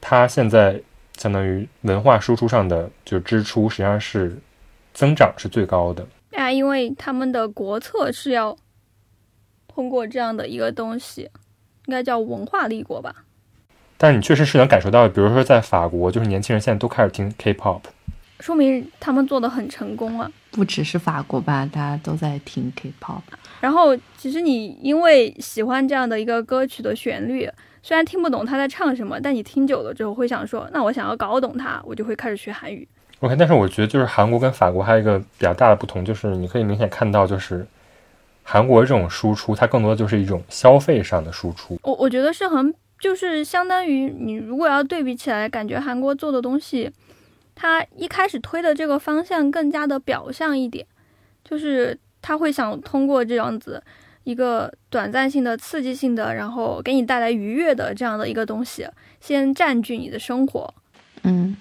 [0.00, 0.80] 它现在
[1.16, 4.36] 相当于文化输出上的就支出实际上是
[4.92, 6.06] 增长是最高的。
[6.32, 8.56] 啊，因为他们的国策是要
[9.66, 11.22] 通过这样的一个东西，
[11.86, 13.24] 应该叫文化立国吧。
[13.96, 17.80] 但你确实是能感受到，比如说在法国，就是年轻人现在都开始听 K-pop，
[18.40, 20.30] 说明他们做的很成功啊。
[20.50, 23.22] 不只是法国吧，大家都在听 K-pop。
[23.60, 27.50] 然后，其实你因为喜欢这样的一个歌曲的旋律，
[27.86, 32.88] 虽然听不懂他在唱什么，但你听久了之后会想说，那我想要搞懂他，我就会开始学韩语。
[33.20, 37.64] OK，但是我觉得就是韩国跟法国还有一个比较大的不同，就是你可以明显看到，就是
[38.42, 41.78] 韩国这种输出，它更多的就是一种消费上的输出。
[41.84, 46.90] 我我觉得是很，就是相当于你如果要对比起来，感觉韩国做的东西，
[47.54, 50.84] 它一开始推的这个方向更加的表象一点，
[51.44, 53.80] 就是他会想通过这样子
[54.26, 58.84] 一个短暂性的、刺激性的，然后给你带来愉悦的这样的一个东西，
[59.20, 60.74] 先占据你的生活。
[61.22, 61.56] 嗯，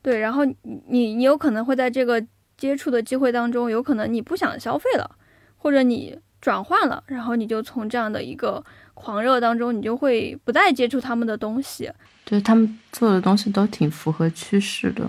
[0.00, 0.54] 对，然后你
[0.86, 2.24] 你你有可能会在这个
[2.56, 5.10] 接触的机会当中，有可能你不想消费了，
[5.56, 11.90] 或者你转换了，然后你就从这样的一个狂热当中，你就会不再接触他们的东西。
[12.24, 15.02] 就是他们做的东西都挺符合趋势的，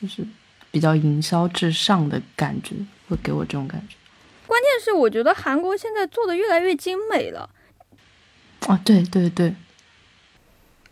[0.00, 0.26] 就是
[0.72, 2.74] 比较营销至上的感觉，
[3.08, 3.94] 会给我这种感觉。
[4.48, 7.50] 但是我觉得韩国现在做的越来越精美了，
[8.66, 9.54] 啊，对对对，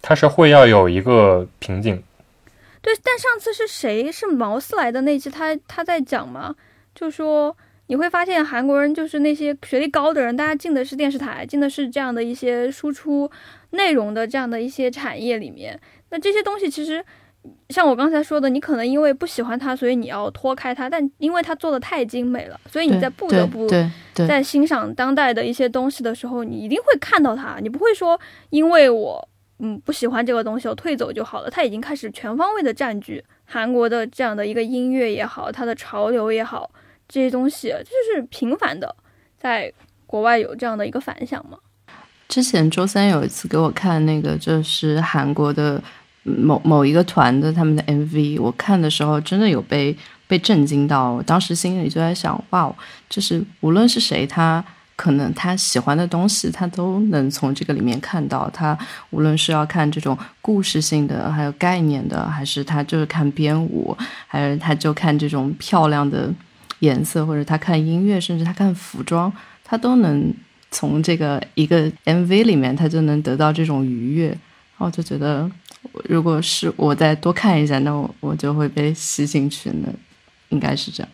[0.02, 2.02] 它是会要有一个瓶颈，
[2.82, 4.12] 对，但上次是谁？
[4.12, 6.54] 是毛丝来的那期他他在讲嘛，
[6.94, 13.30] 就说你会发现韩国人就是那些学历高的人，大家进的是电视台，进的是这样的一些输出
[13.70, 15.80] 内容的这样的一些产业里面。
[16.10, 17.04] 那这些东西其实
[17.70, 23.68] 像我刚才说的，你可能因为不喜欢它，所以你要脱开它，但因为它做的太精美了，所以你在不得不
[24.14, 28.18] 在欣赏当代的一些东西的时候，你一定会看到它，你不会说
[28.50, 29.26] 因为我
[29.58, 31.48] 嗯不喜欢这个东西，我退走就好了。
[31.48, 36.70] 它已经开始全方位的占据韩国的这样的一个音乐也好，它的潮流也好，
[37.08, 38.94] 这些东西就是频繁的
[39.38, 39.72] 在
[40.06, 41.56] 国外有这样的一个反响嘛。
[42.28, 45.82] 之前周三有一次给我看那个，就是韩国的
[46.22, 49.96] 某某一个团的他们的 MV，我看的时候真的有被
[50.26, 52.72] 被震惊到，我当时心里就在想，哇，
[53.08, 54.62] 就是无论是谁，他
[54.96, 58.50] 可能他喜欢的东西，他都能从这个里面看到。
[58.50, 58.76] 他
[59.08, 63.96] 无论是要看这种故事性的，还有概念的，还是他就是看编舞，
[64.26, 66.30] 还是他就看这种漂亮的
[66.80, 69.32] 颜色，或者他看音乐，甚至他看服装，
[69.64, 70.30] 他都能
[70.70, 74.28] 从这个一个 MV 里面，他就能得到这种愉悦。
[74.28, 74.38] 然
[74.76, 75.50] 后我就觉得，
[76.04, 79.70] 如果是我再多看一下，那我我就会被吸进去。
[79.70, 79.88] 那
[80.50, 81.12] 应该是这样。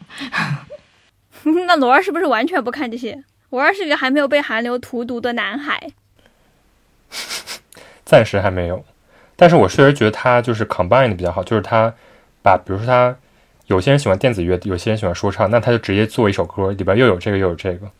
[1.67, 3.23] 那罗儿是不是完全不看这些？
[3.51, 5.91] 罗儿是一个还没有被韩流荼毒的男孩。
[8.05, 8.85] 暂时还没有。
[9.37, 11.93] 但是我确实觉得他就是 combine 的比较好，就是他
[12.43, 13.15] 把，比如说他
[13.67, 17.91] 有些人喜欢电子乐，有些人喜欢说唱，那他就直接做一首歌，里边又有这个又有这个。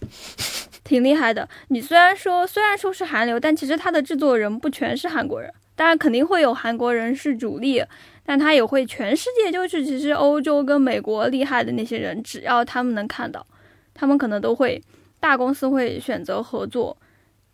[0.83, 1.49] 挺厉害的。
[1.69, 7.85] 你虽然说虽然说是韩流，但其实他的制作人不全是韩国人，当然肯定会有韩国人是主力，
[8.25, 13.47] 但他也会全世界就是其实欧洲跟美国厉害的那些人，只要他们能看到，
[13.95, 14.83] 他们可能都会
[15.21, 16.97] 大公司会选择合作。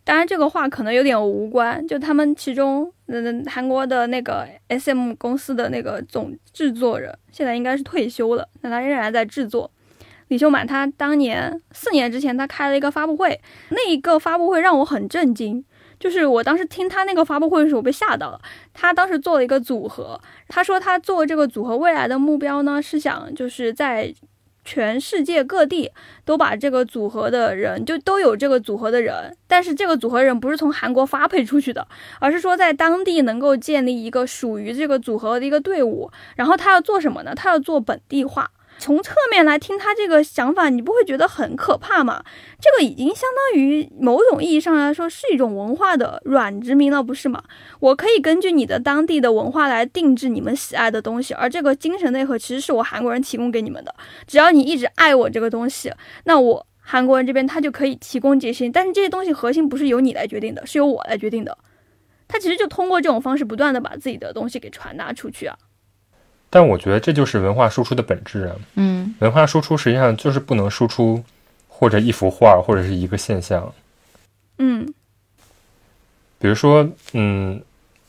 [0.04, 1.86] 当然，这个话可能有点无关。
[1.86, 9.70] 就他们其中，嗯，韩国的那个 S.M 公司的那个总制作人，现在应该是退休了，但他仍然在制作。
[10.26, 15.64] 李秀满他当年四年之前，他开了一个发布会，那一个发布会让我很震惊。
[16.02, 18.40] 就是我当时听他那个发布会的时候，我被吓到了。
[18.74, 24.12] 他当时做了一个组合，他说他做这个组合未来的目标呢，是想就是在
[24.64, 25.92] 全世界各地
[26.24, 31.86] 都把这个组合的人，就都有这个组合的人，但是这个组合人不是从韩国发配出去的，
[32.18, 36.10] 而是说在当地能够建立一个属于这个组合的一个队伍。
[36.34, 37.32] 然后他要做什么呢？
[37.32, 38.50] 他要做本地化。
[38.82, 42.24] 从侧面来听他这个想法，你不会觉得很可怕吗？
[42.60, 47.44] 这个已经相当于某种意义上来说是一种文化的软殖民了，不是吗？
[47.78, 53.94] 我可以根据你的当地的文化来定制你们喜爱的东西，而这个精神内核其实是我韩国人提供给你们的。
[54.26, 55.92] 只要你一直爱我这个东西，
[56.24, 61.56] 那我韩国人这边他就可以提供这些，但是这些东西核心不是由你来决定的，是由我来决定的。
[62.26, 65.56] 他其实就通过这种方式不断的把自己的东西给传达出去啊。
[66.54, 68.54] 但我觉得这就是文化输出的本质啊。
[68.76, 71.24] 嗯文化输出实际上就是不能输出
[71.66, 73.72] 或者一幅画或者是一个现象。
[74.58, 74.86] 嗯，
[76.38, 77.62] 比如说，嗯，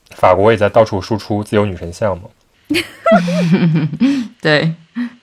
[0.09, 2.23] 法国也在到处输出自由女神像嘛。
[4.41, 4.75] 对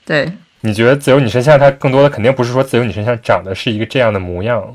[0.06, 4.74] 对，你觉得自由女神像它更多的肯定不是说自由女神像长得是一个这样的模样，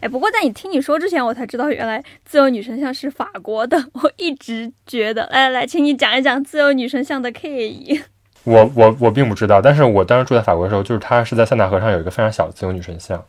[0.00, 3.76] 哎，不过在你听你说之前，我才知道原来自由女神像是法国的。
[3.94, 8.00] 我一直觉得，来来来，请你讲一讲自由女神像的 K 以。
[8.44, 13.22] 我我我并不知道，但是我当时住在法国的时候，就是它是在塞纳河上有一个非常小的自由女神像，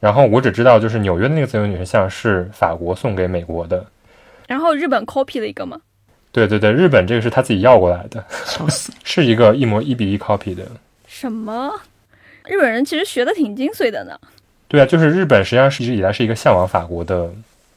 [0.00, 3.86] 然后我只知道就是纽约的那个自由女神像是法国送给美国的，
[4.48, 5.80] 然后日本 copy 了一个吗，
[6.32, 8.92] 对对对，日本这个是他自己要过来的，笑死。
[9.04, 10.66] 是一个一模一比一 copy 的。
[11.06, 11.80] 什么？
[12.46, 14.18] 日本人其实学的挺精髓的呢。
[14.72, 17.30] 对啊，就是日本实际上是一直以来是一个向往法国的，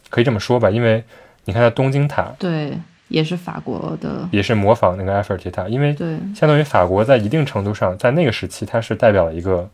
[0.09, 1.03] 可以这么说吧，因为
[1.43, 2.71] 你看它东京塔对，
[3.09, 4.25] 也是法国的。
[4.31, 9.69] 也是模仿那个埃菲尔铁塔，因为对相当于法国在一定程度上在那个时期它是代表了一个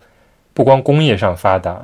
[0.55, 1.79] 不光工业上发达，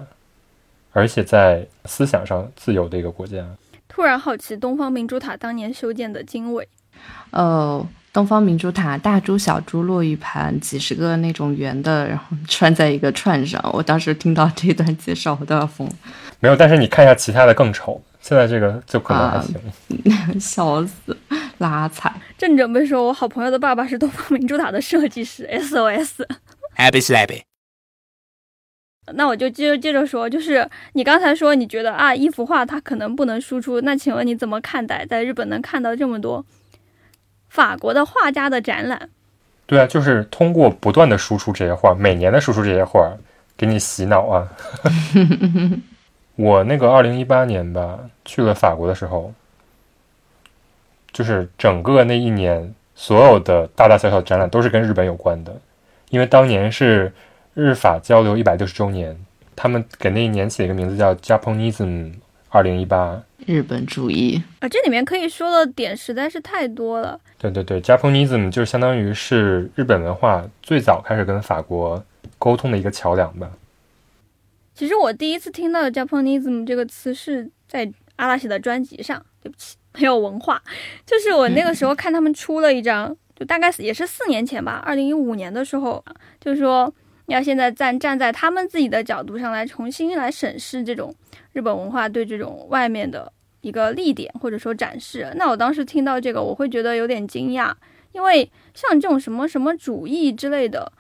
[0.92, 3.46] 而且在思想上自由的一个国家。
[3.88, 6.68] 突然好奇东方明珠塔当年修建的经纬，
[7.30, 7.86] 呃，
[8.18, 13.64] 东方明珠塔大珠小珠落玉盘，几十个那种圆的，然后串在一个串上。
[13.72, 15.94] 我当时听到这段介绍，我都要疯了，
[16.40, 20.40] 没有，但是你看一下其他的更丑，现在这个就可能还行。
[20.40, 21.16] 笑死，
[21.60, 22.12] 拉踩。
[22.40, 26.26] 正准备说我好朋友的爸爸是东方明珠塔的设计师，SOS。
[26.76, 27.44] Happy slappy.
[29.14, 36.44] 那我就接着接着说，就是你刚才说你觉得啊，一幅画它可能不能输出，那请问你怎么看待在日本能看到这么多
[37.50, 39.10] 法国的画家的展览？
[39.66, 43.12] 对啊，就是通过不断的输出这些画，每年的输出这些画，
[43.58, 44.48] 给你洗脑啊。
[46.38, 49.34] 我那个二零一八年吧，去了法国的时候，
[51.12, 55.54] 就是整个那一年所有的大大小小展览都是跟日本有关的，
[56.10, 57.12] 因为当年是
[57.56, 59.18] 日法交流一百六十周年，
[59.56, 62.14] 他们给那一年起了一个名字叫 Japanism
[62.50, 63.22] 二零一八。
[63.46, 67.18] 日本主义，啊，这里面可以说的点实在是太多了。
[67.38, 72.04] 对对对，Japanism 就是相当于是日本文化最早开始跟法国
[72.38, 73.50] 沟通的一个桥梁吧。
[74.76, 80.62] 其实我第一次听到 Japanism 这个词是在阿拉西的专辑上，对不起，没有文化。
[81.06, 86.04] 就是我那个时候看他们出了一张，就大概也是四年前吧，二零一五年的时候，
[86.42, 86.94] 就是说
[87.28, 91.14] 要现在站站在他们自己的角度上来重新来审视这种
[91.54, 95.32] 日本文化对这种外面的一个立点或者说展示。
[95.36, 97.74] 那我当时听到这个，我会觉得有点惊讶，
[98.14, 100.92] 因为像这种什么什么主义之类的，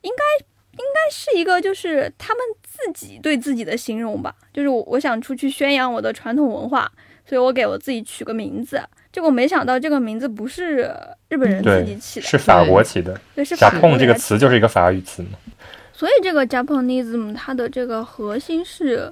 [0.00, 6.90] 应该应该是一个就是他们自己对自己的形容吧，就是我我想出去宣扬我的传统文化，
[7.26, 8.80] 所以我给我自己取个名字。
[9.12, 10.90] 结果没想到这个名字不是
[11.28, 13.20] 日本人自己，起的，是法国起的。
[13.36, 15.38] 对，是法国 Japon 这个词就是一个法语词嘛。
[15.96, 19.10] 所以这个 Japanism 它的这个核心是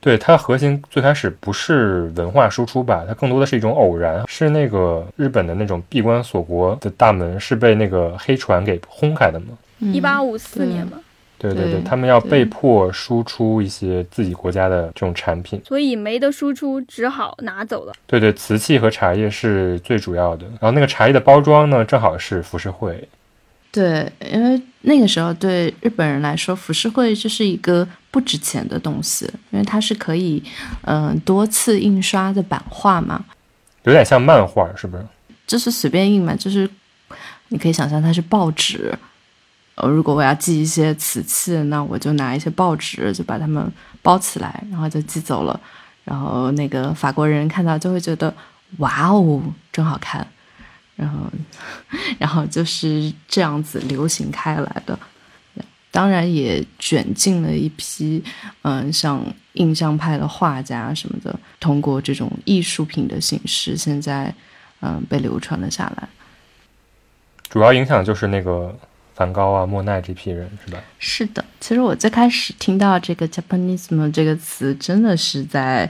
[0.00, 9.46] 对，它核心最开始不是文化输出吧，它更多的是一种偶然，是那个日本的那种闭关锁国的大门是被那个黑船给轰开的嘛。
[9.78, 10.98] 嗯一八五四年嘛，
[11.38, 15.60] 对对对，对他们要被迫输出一些自己国家的这种产品。
[15.64, 17.92] 所以没得输出，只好拿走了。
[18.06, 20.44] 对对，瓷器和茶叶是最主要的。
[20.60, 23.08] 然后那个茶叶的包装呢，正好是浮世绘。
[23.74, 30.40] 对，因为那个时候对日本人来说，浮世绘就是一个不值钱的东西，因为它是可以
[30.82, 33.24] 嗯、多次印刷的版画嘛，
[33.82, 35.04] 有点像漫画，是不是？
[35.44, 36.70] 就是随便印嘛，就是
[37.48, 38.96] 你可以想象它是报纸。
[39.74, 43.68] 呃，如果我要寄一些瓷器，那我就拿一些报纸，就把它们
[44.02, 45.60] 包起来，然后就寄走了。
[46.04, 48.32] 然后那个法国人看到就会觉得，
[48.78, 50.24] 哇哦，真好看。
[50.96, 51.18] 然后，
[52.18, 54.98] 然后就是这样子流行开来的。
[55.90, 58.20] 当然也卷进了一批，
[58.62, 64.34] 嗯、像印象派的画家什么的，通过这种艺术品的形式，现在
[64.80, 66.08] 嗯被流传了下来。
[67.48, 68.76] 主要影响就是那个
[69.14, 70.82] 梵高啊、莫奈这批人，是吧？
[70.98, 75.88] 是的，其实我最开始听到这个 Japanism 这个词，真的是在，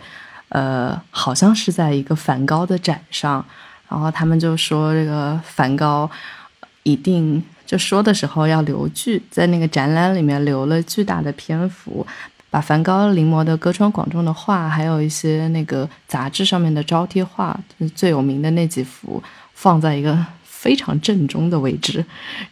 [0.50, 3.42] 呃，好像是在一个梵高的展上，
[3.94, 6.10] 然后他们就说这个梵高
[6.82, 12.04] 一定就说的时候要留句，在那个展览里面留了巨大的篇幅，
[12.50, 19.22] 把梵高临摹的歌川广重的画，还有一些那个杂志上面的招贴画，就是最有名的那几幅，
[19.54, 20.18] 放在一个
[20.64, 22.02] 非常正中的位置，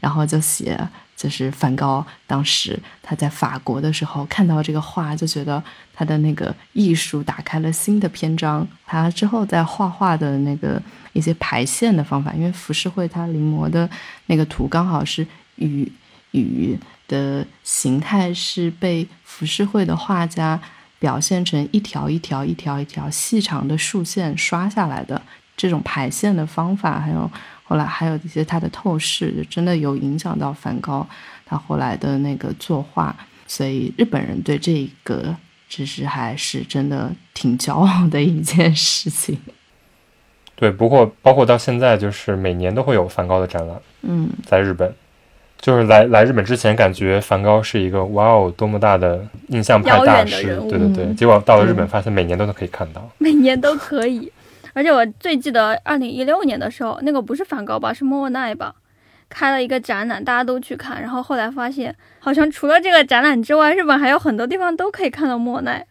[0.00, 0.78] 然后就写。
[1.14, 5.62] 就是梵高当时他在法国的时候看到这个画，就觉得
[5.94, 8.66] 他的那个艺术打开了新的篇章。
[8.84, 10.82] 他之后在画画的那个
[11.12, 13.88] 一些排线的方法，因为浮世绘他临摹的
[14.26, 15.24] 那个图刚好是
[15.56, 15.92] 雨
[16.32, 20.60] 雨的形态是被浮世绘的画家
[20.98, 25.22] 表现成一条一条一条一条细长的竖线刷下来的
[25.56, 27.30] 这种排线的方法，还有。
[27.64, 31.06] 后来还有一些他的透视，真的有影响到梵高
[31.46, 33.14] 他后来的那个作画，
[33.46, 35.34] 所以日本人对这个
[35.68, 39.38] 其实还是真的挺骄傲的一件事情。
[40.54, 43.76] 对，不过包括到现在，就是每年都会有梵高的展览。
[44.02, 44.94] 嗯，在日本，
[45.58, 51.14] 就是来来日本之前，感觉梵高是一个哇哦多么大的印象派大师，对对对。
[51.14, 54.30] 结果到了日本，发现每年都能可以看到，每年都可以。
[54.72, 58.74] 而且我最记得二零一六年的时候，那个不是梵高吧，是莫奈吧，
[59.28, 61.00] 开了一个展览，大家都去看。
[61.00, 65.86] 然后后来发现，好像除了这个展览之外，日本还有很多地方都可以看到莫奈。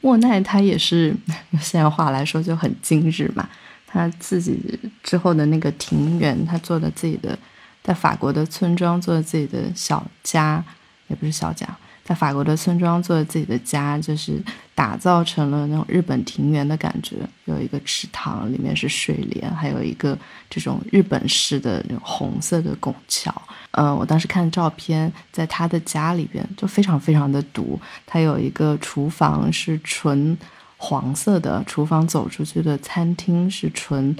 [0.00, 1.14] 莫奈他也是
[1.50, 3.46] 用现在话来说就很精致嘛，
[3.86, 7.38] 他自己之后的那个庭园，他做的自己的，
[7.82, 10.64] 在法国的村庄做的自己的小家，
[11.08, 11.68] 也不是小家。
[12.02, 14.40] 在法国的村庄做的自己的家，就是
[14.76, 17.16] 打造成了那种日本庭园的感觉。
[17.46, 20.16] 有一个池塘，里面是睡莲，还有一个
[20.50, 23.34] 这种日本式的那种红色的拱桥。
[23.70, 27.80] 嗯，我当时看照片，在他的家里边就非常非常的独。
[28.04, 30.36] 他有一个厨房是纯
[30.76, 34.14] 黄色的，厨房走出去的餐厅是纯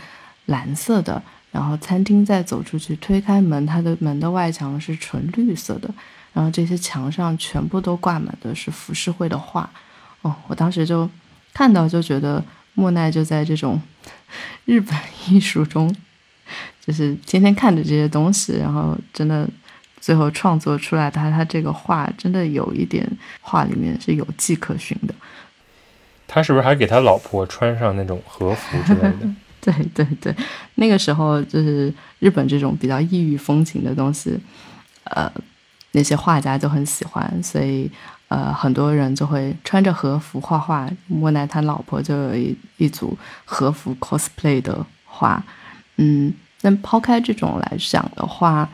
[0.47, 5.91] 蓝色的，然后餐厅再走出去推开门，它的门的外墙是纯绿色的。
[6.33, 9.69] 然后这些墙上全部都挂满的是浮世绘的画，
[10.27, 11.09] 哦，我当时就
[11.55, 12.43] 看到就觉得
[12.75, 13.81] 莫奈就在这种
[14.65, 14.93] 日本
[15.29, 15.95] 艺术中，
[16.85, 19.49] 就是天天看着这些东西，然后真的
[20.01, 23.09] 最后创作出来他他这个画真的有一点
[23.41, 25.15] 画里面是有迹可循的。
[26.27, 29.29] 他是不是还给他老婆穿上那种和服之类的？
[29.63, 30.35] 对对对，
[30.75, 34.37] 那个时候就是日本这种比较异域风情的东西，
[35.05, 35.31] 呃。
[35.93, 37.91] 那些画家就很喜欢，所以
[38.29, 40.91] 呃，很多人就会穿着和服画画。
[41.07, 45.43] 莫奈他老婆就有一一组和服 cosplay 的画，
[45.97, 48.69] 嗯，但抛开这种来讲的话，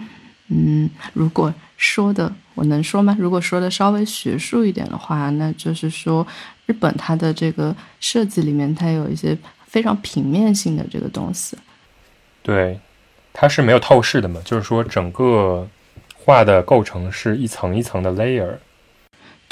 [0.48, 3.16] 嗯，如果说的我能说吗？
[3.18, 6.26] 如果说的稍微学术一点的话，那就是说
[6.66, 9.36] 日本它的这个设计里面，它有一些
[9.66, 11.57] 非常平面性的这个东西。
[12.42, 12.80] 对，
[13.32, 15.68] 它是没有透视的嘛，就是说整个。
[16.24, 18.55] 画的构成是一层一层的 layer，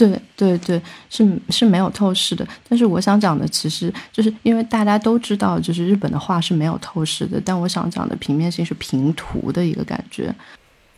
[0.09, 0.81] 对对对，
[1.11, 2.47] 是是没有透视的。
[2.69, 7.41] 但是我想讲的，其实就是因为大家都知道，就是日本的画是没有透视的。
[7.45, 10.35] 但我想讲的平面性是平涂的一个感觉，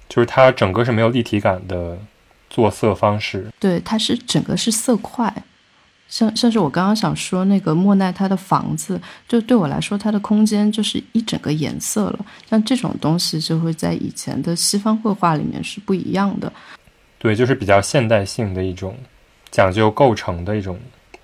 [0.08, 1.98] 就是它整个是没有立体感的
[2.48, 3.50] 做色方式。
[3.58, 5.34] 对，它是整个是色块。
[6.08, 12.26] 像像是我刚刚想说那个莫奈他的房子，就对我来说，它的空间就是一整个颜色了。
[12.48, 16.52] 像这种东西就会在以前的西方绘画里面是不一样的。
[17.22, 18.96] 对，就是比较现代性的一种
[19.52, 20.76] 讲究构成的一种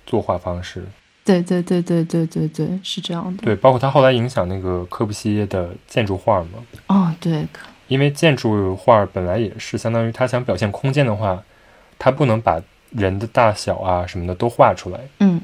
[0.05, 0.81] 作画方式。
[1.25, 3.43] 对对对对对对对，是这样的。
[3.43, 6.63] 对，包括他后来影响那个科布西耶的建筑画嘛。
[6.87, 7.45] 哦，对。
[7.89, 11.43] 因为建筑画本来也是相当于他想表现空间的话，
[11.99, 12.61] 他不能把。
[12.91, 15.39] 人的大小啊什么的都画出来，嗯，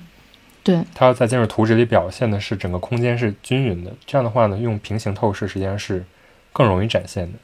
[0.64, 6.04] 对，他要在建筑图纸里表现的是整个空间是均匀的，这样的话呢，用平行透视实际上是
[6.52, 7.38] 更容易展现的。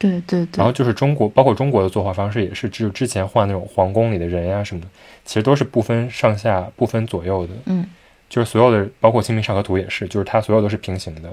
[0.00, 0.56] 对对对。
[0.56, 4.88] 然后就是中国，包括中国的作画方式也是，只有之前画那种皇宫里的人呀什么的，
[5.24, 7.52] 其实都是不分上下、不分左右的。
[7.66, 7.86] 嗯，
[8.28, 11.30] 就是所有的，包括《清明上河图》也是，就是它所有都是平行的，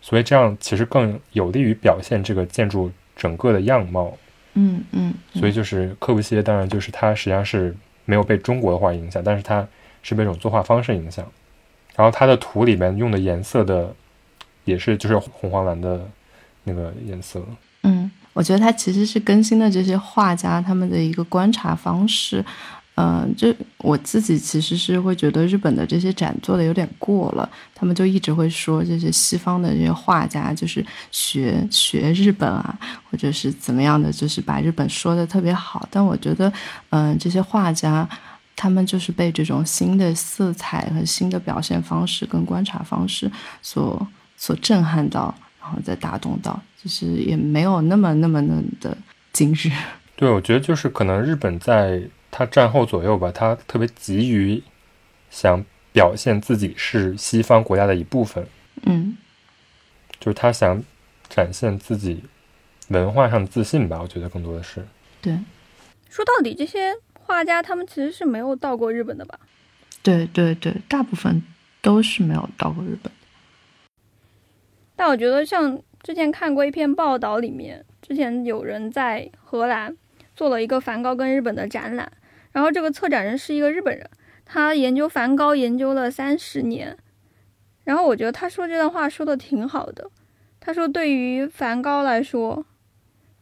[0.00, 4.16] 所以这样其实更有利于表现这个建筑整个的样貌。
[4.54, 7.76] 嗯嗯，所以就是科布西耶，当然就是他实际上是
[8.06, 9.68] 没有被中国的画影响，但是他
[10.02, 11.22] 是被这种作画方式影响。
[11.94, 13.94] 然后他的图里面用的颜色的
[14.64, 16.00] 也是就是红黄蓝的
[16.66, 17.42] 那个颜色。
[17.84, 22.44] 嗯，我觉得他其实是更新的这些画家他们的一个观察方式。
[22.98, 32.78] 嗯，就我自己其实是会觉得日本的这些展做的有点过了，他们就一直会说这些西方的这些画家就是学学日本啊，
[33.10, 35.86] 或者是怎么样的，就是把日本说的特别好。
[35.90, 36.50] 但我觉得，
[36.88, 38.08] 嗯，这些画家
[38.56, 44.08] 他们就是被这种新的色彩和新的表现方式跟观察方式所
[44.38, 45.34] 所震撼到，
[45.66, 48.96] 然然后再打动到，就是也没有那么那么那么的
[49.32, 49.68] 精致。
[50.14, 52.00] 对，我觉得就是可能日本在
[52.30, 54.62] 他战后左右吧，他特别急于
[55.28, 58.46] 想表现自己是西方国家的一部分，
[58.84, 59.16] 嗯
[60.20, 60.80] 就是他想
[61.28, 62.22] 展现自己
[62.88, 63.98] 文化上的自信吧。
[64.00, 64.86] 我觉得更多的是，
[65.20, 65.36] 对
[66.08, 69.36] 说到底，这些画家他们其实是没有到过日本的吧？
[70.04, 71.42] 对对对，大部分
[71.82, 73.12] 都是没有到过日本。
[74.96, 79.94] 但我觉得像之前看过一篇报道，里面之前有人在荷兰
[80.34, 82.10] 做了一个梵高跟日本的展览，
[82.52, 84.08] 然后这个策展人是一个日本人，
[84.44, 86.96] 他研究梵高研究了三十年，
[87.84, 90.10] 然后我觉得他说这段话说的挺好的。
[90.58, 92.66] 他说，对于梵高来说，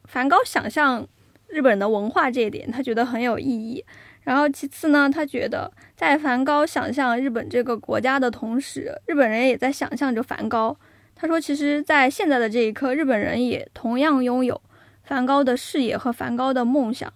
[0.05, 1.07] 梵高想象
[1.47, 3.83] 日本的文化这一点，他觉得很有意义。
[4.23, 10.77] 然后其次呢，他觉得在梵高想象日本这个国家的同时，日本人也在想象着梵高。
[11.15, 14.61] 他说，其实，在现在的这一刻，日本人也同样拥有
[15.03, 17.13] 梵高的视野和梵高的梦想。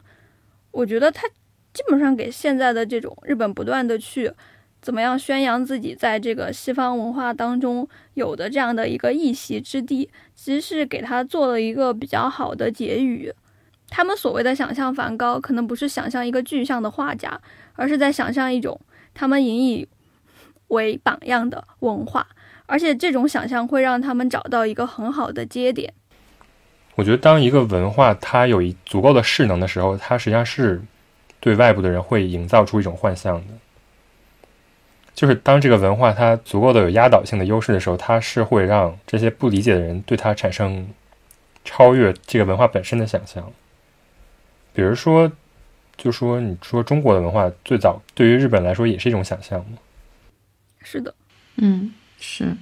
[0.70, 1.26] 我觉得他
[1.72, 4.32] 基本上给现在的这种日本不断的去
[4.80, 13.32] 怎么样宣扬自己在这个西方文化当中有的这样的一个一席之地，其实是给他做了一个比较好的结语。
[13.90, 17.40] 他们所谓的想象梵高，可能不是想象一个具象的画家，
[17.74, 18.80] 而是在想象一种
[19.12, 19.88] 他们引以
[20.68, 22.28] 为榜样的文化。
[22.68, 25.92] 而且这种想象会让他们找到一个很好的接点。
[26.94, 30.82] 我觉得当一个文化它有一足够的势能的时候，它实际上是
[31.40, 33.54] 对外部的人会营造出一种幻象的。
[35.14, 40.88] 就是当这个文化它足够的有压倒性的优势的时候，它是会让这些不理解的人对它产生
[41.64, 43.50] 超越这个文化本身的想象。
[44.72, 45.32] 比如说，
[45.96, 49.78] 就说你说中国的文化最早对于日本来说也是一种想象嘛，
[50.82, 51.12] 是的，
[51.56, 52.56] 嗯，是，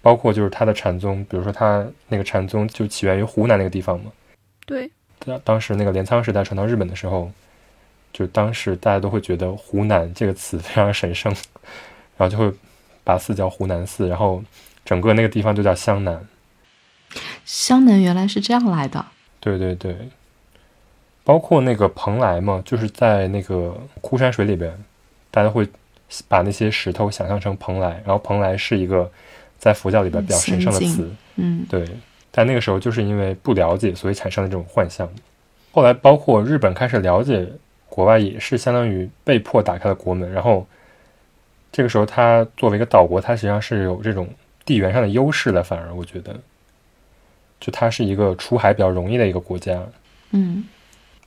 [0.00, 4.12] 包括就是它的禅宗，比如说它那个禅宗就起源于湖南那个地方嘛。
[4.64, 7.30] 对，当当时那个镰仓时代传到日本的时候，
[8.12, 11.34] 就当时大家都会觉得“湖南”这个词非常神圣，
[12.16, 12.52] 然后就会
[13.04, 14.42] 把寺叫湖南寺，然后
[14.84, 16.26] 整个那个地方就叫湘南。
[17.44, 19.04] 湘南原来是这样来的。
[19.40, 19.96] 对对对，
[21.24, 24.72] 包括那个蓬莱嘛，就是在那个枯山水里边，
[25.30, 25.66] 大家会
[26.28, 29.10] 把那些石头想象成蓬莱，然后蓬莱是一个
[29.58, 31.10] 在佛教里边比较神圣的词。
[31.36, 31.86] 嗯对，
[32.30, 35.08] 但那个时候就是因为不了解，所以产生了这种幻象。
[35.70, 37.46] 后来包括日本开始了解
[37.88, 40.30] 国外，也是相当于被迫打开了国门。
[40.32, 40.66] 然后
[41.70, 44.28] 这个时候，它作为一个岛国，它实际上是有这种
[44.64, 45.62] 地缘上的优势的。
[45.62, 46.34] 反而我觉得，
[47.60, 49.80] 就它是一个出海比较容易的一个国家，
[50.30, 50.64] 嗯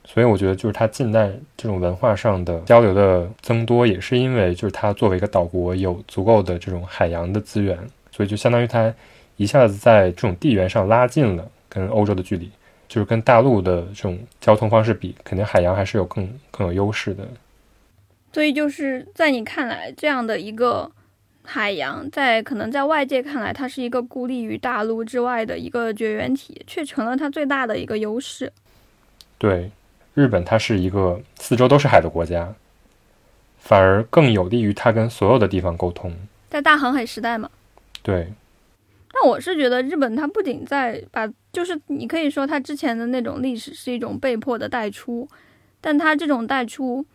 [0.04, 7.78] 所以我觉得就是它近代这种文化上的交流的增多，也是因为就是它作为一个岛国有足够的这种海洋的资源，
[8.10, 8.92] 所以就相当于它
[9.36, 12.50] 一下子在这种地缘上拉近了跟欧洲的距离，
[12.88, 17.26] 就是跟大陆的这种交通方式比，肯定海洋还是有更更有优势的。
[18.32, 20.90] 所以就是在你看来，这样的一个
[21.42, 28.52] 海洋，在可能在外界看来，它是一个孤立于大陆之外的一个绝缘体，却成了它最大的一个优势。
[29.38, 29.70] 对，
[30.14, 32.54] 日本它是一个四周都是海的国家，
[33.58, 36.12] 反而更有利于它跟所有的地方沟通。
[36.50, 37.50] 在大航海时代嘛，
[38.02, 38.32] 对，
[39.12, 45.26] 但我是觉得日本它不仅在把，就是你可以说它之前的那种历史是一种被迫的带出，
[45.80, 47.06] 但它这种带出，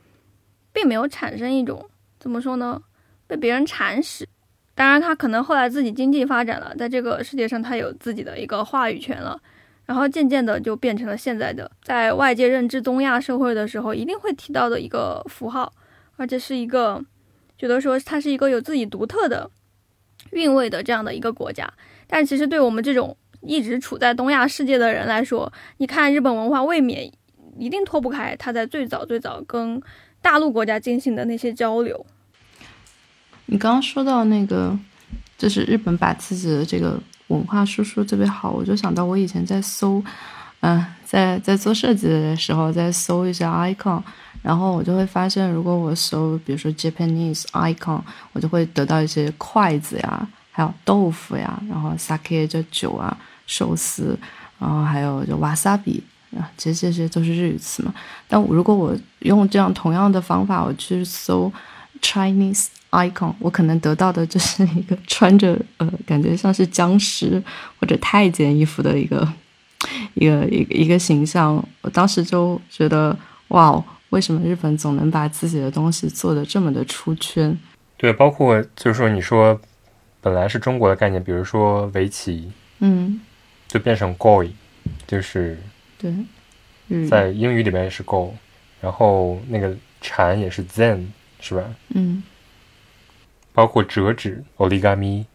[0.74, 1.88] 并没有产生一种
[2.20, 2.82] 怎么说呢，
[3.28, 4.28] 被别人蚕食。
[4.74, 9.40] 当然，它可能后来自己经济发展了，在这个世界上它有自己的一个话语权了，
[9.88, 15.74] 然后渐渐的就变成了现在的在外界认知东亚社会的时候一定会提到的一个符号，
[16.18, 17.04] 而且是一个
[17.58, 19.50] 觉得说它是一个有自己独特的
[20.32, 21.68] 韵味的这样的一个国家。
[22.06, 27.10] 但其实对我们这种一直处在东亚世界的人来说，你看日本文化未免
[27.58, 29.82] 一定脱不开它在最早最早跟
[30.22, 32.06] 大陆国家进行的那些交流。
[33.46, 34.78] 你刚刚说到那个，
[35.38, 40.04] 就是日本把自己的这个文化输出特别好，我就想到我以前在搜，
[40.62, 44.02] 嗯、在在做设计的时候，在搜一下 icon，
[44.42, 48.02] 然后我就会发现，如果我搜比如说 Japanese icon，
[48.34, 54.18] 我就会得到一些筷子呀，还有豆腐呀，然后 sake 就酒啊，寿司，
[54.60, 56.02] 然后还有就 wasabi。
[56.38, 57.94] 啊，其实这些都是日语词嘛。
[58.28, 61.52] 但如果我用这样同样的方法，我去搜
[62.02, 62.68] Chinese
[62.98, 67.42] icon，我可能得到的就是一个穿着呃，感觉像是僵尸
[67.80, 69.28] 或者太监衣服的一个
[70.16, 71.64] 一个一个一个形象。
[71.82, 73.18] 我当时就觉得，
[73.50, 77.58] 哇哦，为什么日本总能把自己的东西做得这么的出圈？
[77.98, 79.60] 对，包括就是说你说
[80.20, 83.20] 本来是中国的概念，比如说围棋，嗯，
[83.68, 84.50] 就变成 goi，
[85.06, 85.58] 就是
[85.98, 86.14] 对，
[87.08, 88.34] 在英语里面也是 go，
[88.82, 91.06] 然后那个蝉也是 zen，
[91.40, 91.64] 是吧？
[91.90, 92.22] 嗯
[93.58, 95.26] 包括折纸 origami，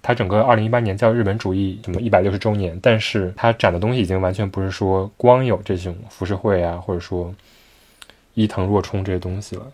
[0.00, 7.34] 它整个二零一八年叫日本主义什么一百六十周年，但是它展的东西已经完全不是说光有这种浮世绘啊，或者说
[8.32, 9.66] 伊藤若冲这些东西了。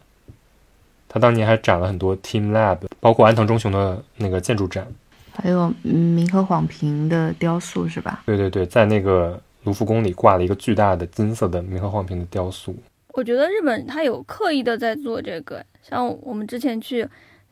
[1.08, 4.84] 他当年还展了很多 Team Lab，包括安藤忠雄的那个建筑展。
[5.32, 8.24] 还有嗯明和晃平的雕塑是吧？
[8.26, 12.74] 对对对，在那个卢浮宫里挂了一个巨大的金色的明和晃平的雕塑。
[13.14, 17.06] 我觉得日本它有刻意的在做这个，像我们之前去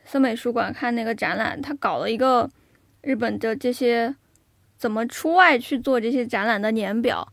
[0.05, 2.48] 森美术馆看那个展览，他搞了一个
[3.03, 4.14] 日本的这些
[4.76, 7.32] 怎么出外去做这些展览的年表，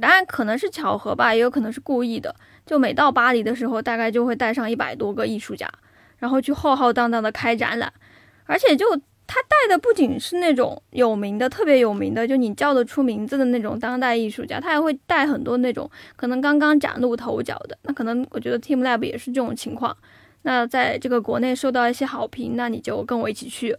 [0.00, 2.34] 当然可能是巧合吧，也有可能是故意的。
[2.66, 5.70] 就每到巴黎的时候，大概就会带上一百多个艺术家，
[6.18, 7.92] 然后去浩浩荡荡的开展览，
[8.44, 8.84] 而且就
[9.28, 17.78] 他带的不仅是那种有名的、特别有名的，就你叫得出名字的那种当代艺术家，他还会带很多那种可能刚刚崭露头角的。
[17.82, 19.96] 那可能我觉得 Team Lab 也是这种情况。
[20.46, 23.76] 那在这个国内受到一些好评，那你就跟我一起去，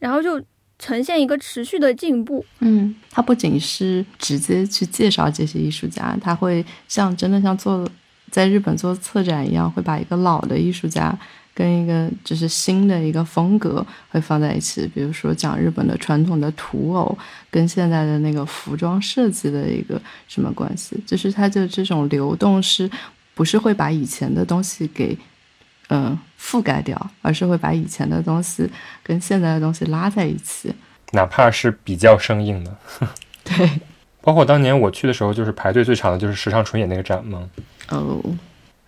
[0.00, 0.42] 然后就
[0.76, 2.44] 呈现一个持续的进步。
[2.58, 7.88] 嗯，他不仅是直接去介绍这些艺术家，他会像真的像做
[8.32, 11.16] 在日本做策展一样，会把一个老的艺术家
[11.54, 14.88] 跟一个就是新的一个风格会放在一起。
[14.88, 17.16] 比如说讲日本的传统的土偶
[17.48, 22.90] 跟现在的那个服装设计的一个什么关系，就是他的这种流动是
[23.36, 25.16] 不是会把以前的东西给
[25.88, 28.70] 嗯覆盖掉，而是会把以前的东西
[29.02, 30.74] 跟现在的东西拉在一起。
[31.12, 32.76] 哪怕是比较生硬的。
[33.42, 33.70] 对，
[34.20, 37.48] 包括当年我去的时候，就是排队最长的就是时尚纯野那个展嘛。
[37.88, 38.20] 哦，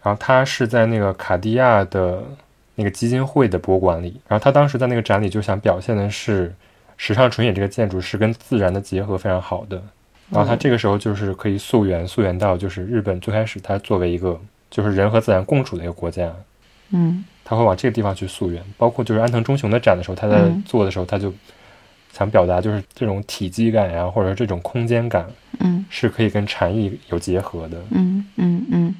[0.02, 2.22] 然后他是在那个卡地亚的
[2.74, 6.54] 那个基金会的博物馆里，然后他当时在那个展里就想表现的是
[6.98, 9.82] 时尚纯野这个建筑是跟自然的结合非常好的。
[10.28, 14.38] 然后他这个时候就是可以溯源，溯源到就是日本最开始它作为一个
[14.70, 16.30] 就是人和自然共处的一个国家，
[16.90, 18.62] 嗯他会往这个地方去溯源。
[18.76, 21.32] 包括就是安藤忠雄的展的时候，他在嗯做的时候，他就
[22.12, 25.26] 想表达就是这种体积感呀，或者是这种空间感
[25.58, 27.82] 嗯是可以跟禅意有结合的。
[27.90, 28.94] 嗯嗯嗯，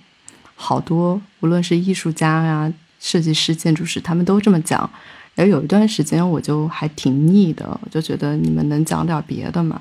[0.55, 4.89] 好多无论是艺术家呀、设计师、建筑师，他们都这么讲。
[5.37, 9.81] 然后有一段时间我就还挺腻的，我就觉得你们能讲点别的吗？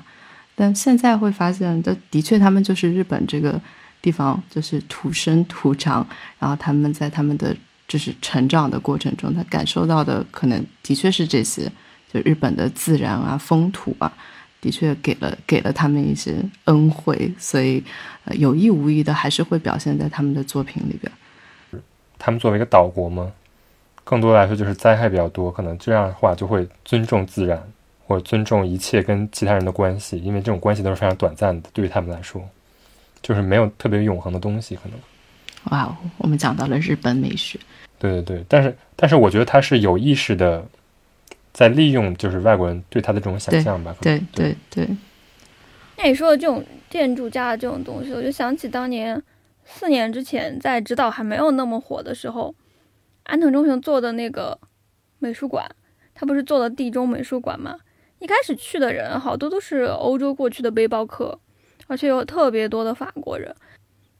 [0.54, 3.60] 但现在会发现，这的确他们就是日本这个
[4.00, 6.06] 地方，就是土生土长，
[6.38, 7.54] 然后他们在他们的
[7.90, 11.68] 就是成长的过程中，他感受到的可能的确是这些，
[12.12, 14.12] 就日本的自然啊、风土啊，
[14.60, 16.36] 的确给了给了他们一些
[16.66, 17.82] 恩惠，所以
[18.26, 21.10] 呃有意无意的还是会表现在他们的作品里边。
[22.16, 23.28] 他们作为一个岛国嘛，
[24.04, 27.60] 更多来说就是灾害比较多，可能这样的话就会尊重自然，
[28.06, 32.40] 或者尊重一切跟其他人的关系，因为这种关系都是非常短暂的，对于他们来说，
[33.20, 34.96] 就是没有特别永恒的东西，可能。
[35.72, 37.58] 哇哦，我们讲到了日本美学。
[38.00, 40.66] 对对对，但是但是我觉得他是有意识的，
[41.52, 43.94] 在利用就是外国人对他的这种想象吧。
[44.00, 44.88] 对对对，
[45.98, 49.22] 那你说的这种建筑家的这种东西，我就想起当年
[49.64, 52.54] 四年之前在指导还没有那么火的时候，
[53.24, 54.58] 安藤忠雄做的那个
[55.18, 55.70] 美术馆，
[56.14, 57.76] 他不是做了地中美术馆吗？
[58.18, 61.38] 一开始去的人好多都是欧洲过去的背包客，
[61.86, 63.54] 而且有特别多的法国人。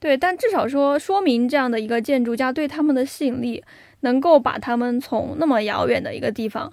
[0.01, 3.63] 对，但至少说说明这样的一个建筑家对他们的吸引力，
[4.01, 6.73] 能够把他们从那么遥远的一个地方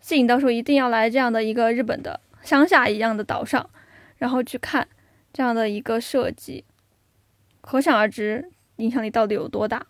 [0.00, 3.68] 吸引到说一定要来这样的一个日本的乡下一样的岛上。
[4.18, 4.86] 然后去看
[5.32, 6.62] 这样的一个设计，
[7.60, 9.84] 可想而知影响力到底有多大。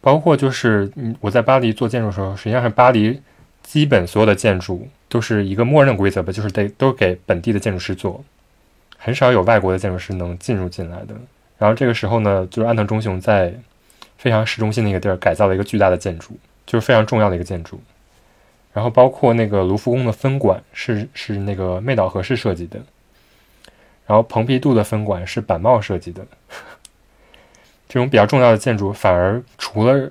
[0.00, 3.22] 包括就是嗯，我在巴黎做建筑的时候，实际上是巴黎
[3.62, 8.24] 基本所有的建筑都是一个默认规则吧，就是得都给本地的建筑师做，
[8.98, 11.14] 很少有外国的建筑师能进入进来的。
[11.58, 13.54] 然后这个时候呢，就是安藤忠雄在
[14.18, 17.80] 非常市中心的一个地儿改造了一个巨大的建筑，就是非常重要的一个建筑。
[18.72, 22.78] 然后包括那个卢浮宫的分馆是是那个妹岛和世设计的，
[24.06, 26.26] 然后蓬皮杜的分馆是板茂设计的。
[27.88, 30.10] 这种比较重要的建筑，反而除了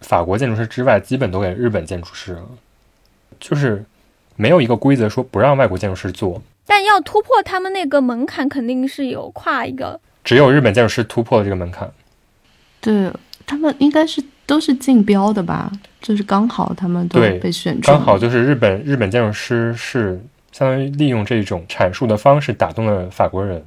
[0.00, 2.48] 法国建筑师之外，基本都给日本建筑师了。
[3.38, 3.84] 就是
[4.36, 10.00] 没有一个规则说不让外国建筑师做，但要突破他们那个门槛，肯定是有跨一个。
[10.26, 11.90] 只有日本建筑师突破了这个门槛。
[12.80, 13.10] 对
[13.46, 15.70] 他们应该是都是竞标的吧？
[16.02, 20.20] 就是刚好他们都对被选中，刚好就是日本日本建筑师是
[20.50, 23.64] 相当于利用这种阐述的方式打动了法国人。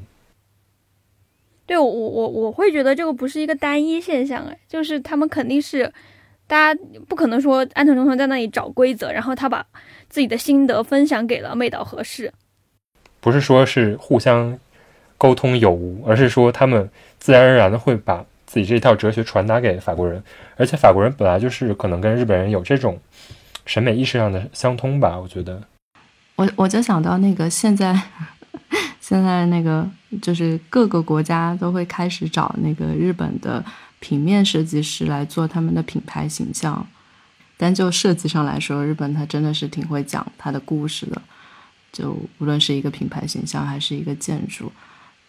[1.65, 5.91] 对我我我我会觉得这个不是一个单一现象，哎，就是他们肯定是，
[6.45, 9.65] 大家不可能说安藤忠雄在那里找规则，然后他把
[10.09, 12.33] 自己的心得分享给了妹岛和世，
[13.21, 14.57] 不是说是互相
[15.19, 16.89] 沟通有无，而是说他们
[17.19, 20.23] 自然而然的会把自己这一套哲学传达给法国人，
[20.55, 22.99] 而且法国人本来就是可能跟日本人有这种
[23.65, 25.61] 审美意识上的相通吧，我觉得。
[26.35, 27.93] 我我就想到那个现在，
[29.01, 29.85] 现在那个
[30.21, 33.63] 就是各个国家都会开始找那个日本的
[33.99, 36.87] 平面设计师来做他们的品牌形象。
[37.57, 41.21] 但就设计上来说，日本它真的是挺会讲它的故事的。
[41.91, 44.71] 就无论是一个品牌形象还是一个建筑，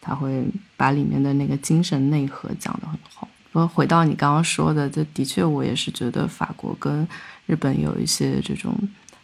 [0.01, 0.44] 他会
[0.76, 3.28] 把里面的那个精神内核讲得很好。
[3.53, 7.07] 我回到你刚刚说的，这的确我也是觉得法国跟
[7.46, 8.76] 日本有一些这种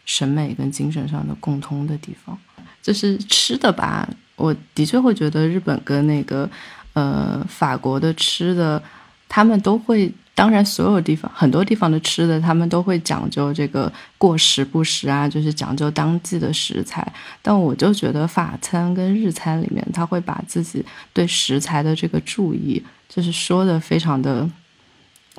[0.04, 2.36] 审美跟精神上的共通的地方。
[2.82, 6.48] 就是吃的吧，我的确会觉得日本跟那个
[6.92, 8.82] 呃法国的吃的，
[9.28, 10.12] 他们都会。
[10.36, 17.10] 当然，所有地方很多地方的吃的，他们都会讲究这个过时不食啊，就是讲究当季的食材。
[17.40, 20.84] 但我就觉得法餐跟日餐里面，他会把自己
[21.14, 24.46] 对食材的这个注意，就是说的非常的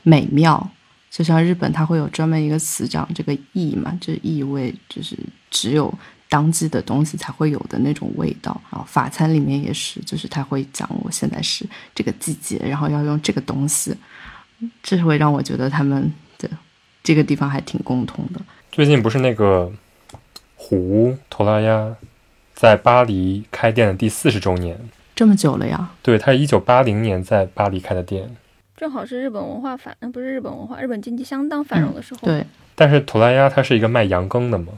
[0.01, 0.67] 美妙。
[1.11, 5.15] 就像日本，它会有专门一个词讲这个意嘛，就是意味，就是
[5.51, 5.93] 只有
[6.27, 8.85] 当季的东西才会有的那种味道然后。
[8.89, 13.95] 法餐里面也是，就是他会讲我现在是这个季节，然后要用这个东西。
[14.81, 16.49] 这会让我觉得他们的
[17.03, 18.41] 这个地方还挺共通的。
[18.71, 19.71] 最近不是那个
[20.55, 21.95] 虎头拉鸭
[22.53, 24.77] 在巴黎开店的第四十周年，
[25.15, 25.91] 这么久了呀？
[26.01, 28.35] 对，它是一九八零年在巴黎开的店，
[28.75, 32.19] 正好是日本文化繁，呃不是日本文化，日本经济相当繁荣的时候。
[32.23, 32.45] 对，
[32.75, 34.73] 但是头拉鸭它是一个卖羊羹的嘛，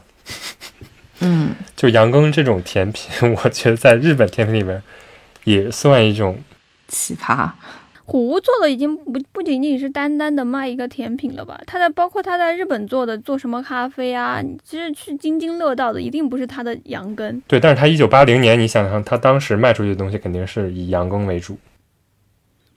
[1.22, 3.12] 嗯，就羊羹这种甜品，
[3.44, 4.82] 我觉得在日本甜品里边
[5.46, 6.38] 也算一种
[6.88, 7.50] 奇葩。
[8.10, 11.62] 虎屋做的已经不不仅仅是单单的卖一个甜品了吧？
[11.68, 17.42] 他在包括他在日本做的做什么咖啡啊，你其实去津津乐道的一定不是他的羊羹。
[17.48, 21.56] 对，但是他一九八零年，你想想，他当时卖出去的东西肯定是以羊羹为主。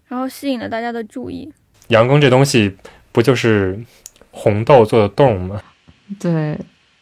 [0.06, 1.50] 然后吸引了大家的注意。
[1.88, 2.76] 羊羹这东西
[3.10, 3.82] 不就是
[4.30, 5.62] 红豆做的冻吗？
[6.20, 6.58] 对，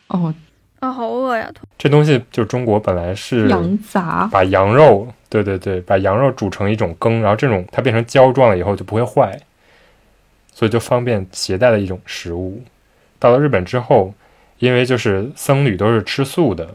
[0.07, 0.33] 哦，
[0.79, 1.53] 啊，好饿呀！
[1.77, 9.41] 这东西就是中国本来是羊杂，把羊肉，对对对，把羊肉煮成一种羹，然后这种它变成胶状了以后就不会坏，
[10.53, 12.63] 所以就方便携带的一种食物。
[13.19, 14.13] 到了日本之后，
[14.59, 16.75] 因为就是僧侣都是吃素的，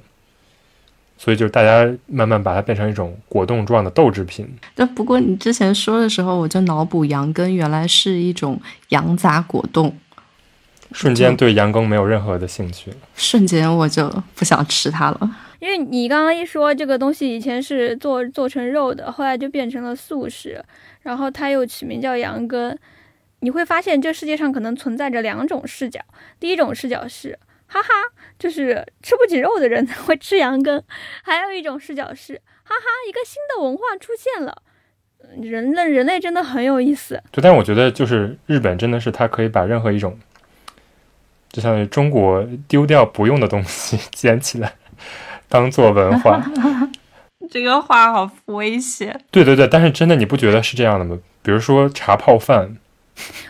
[1.17, 4.47] 所以就大家慢慢把它变成一种果冻状的豆制品。
[4.75, 9.95] 那不过你之前说的时候，我就脑补羊羹原来是一种羊杂果冻，
[10.91, 12.91] 瞬间对羊羹没有任何的兴趣。
[13.15, 15.37] 瞬间我就不想吃它了。
[15.59, 20.63] 因为你刚刚一说这个东西以前是做做成肉的，后来就变成了素食，
[21.01, 22.77] 然后它又取名叫羊羹，
[23.39, 25.99] 你会发现这世界上可能存在着两种视角。
[26.39, 27.89] 第一种视角是，哈哈，
[28.37, 30.79] 就是吃不起肉的人才会吃羊羹；
[31.23, 34.61] 还有一种视角是，哈哈，一个新的文化出现了。
[35.41, 40.19] 人类人类真的很有意思，对，但我觉得就是日本真的是它可以把任何一种，
[41.55, 44.73] 就相当于中国丢掉不用的东西 捡起来。
[45.47, 46.45] 当做文 化，
[47.49, 49.17] 这个话好危险。
[49.31, 51.17] 对对对，但是真的你不觉得是这样的吗？
[51.41, 52.75] 比如说茶泡饭，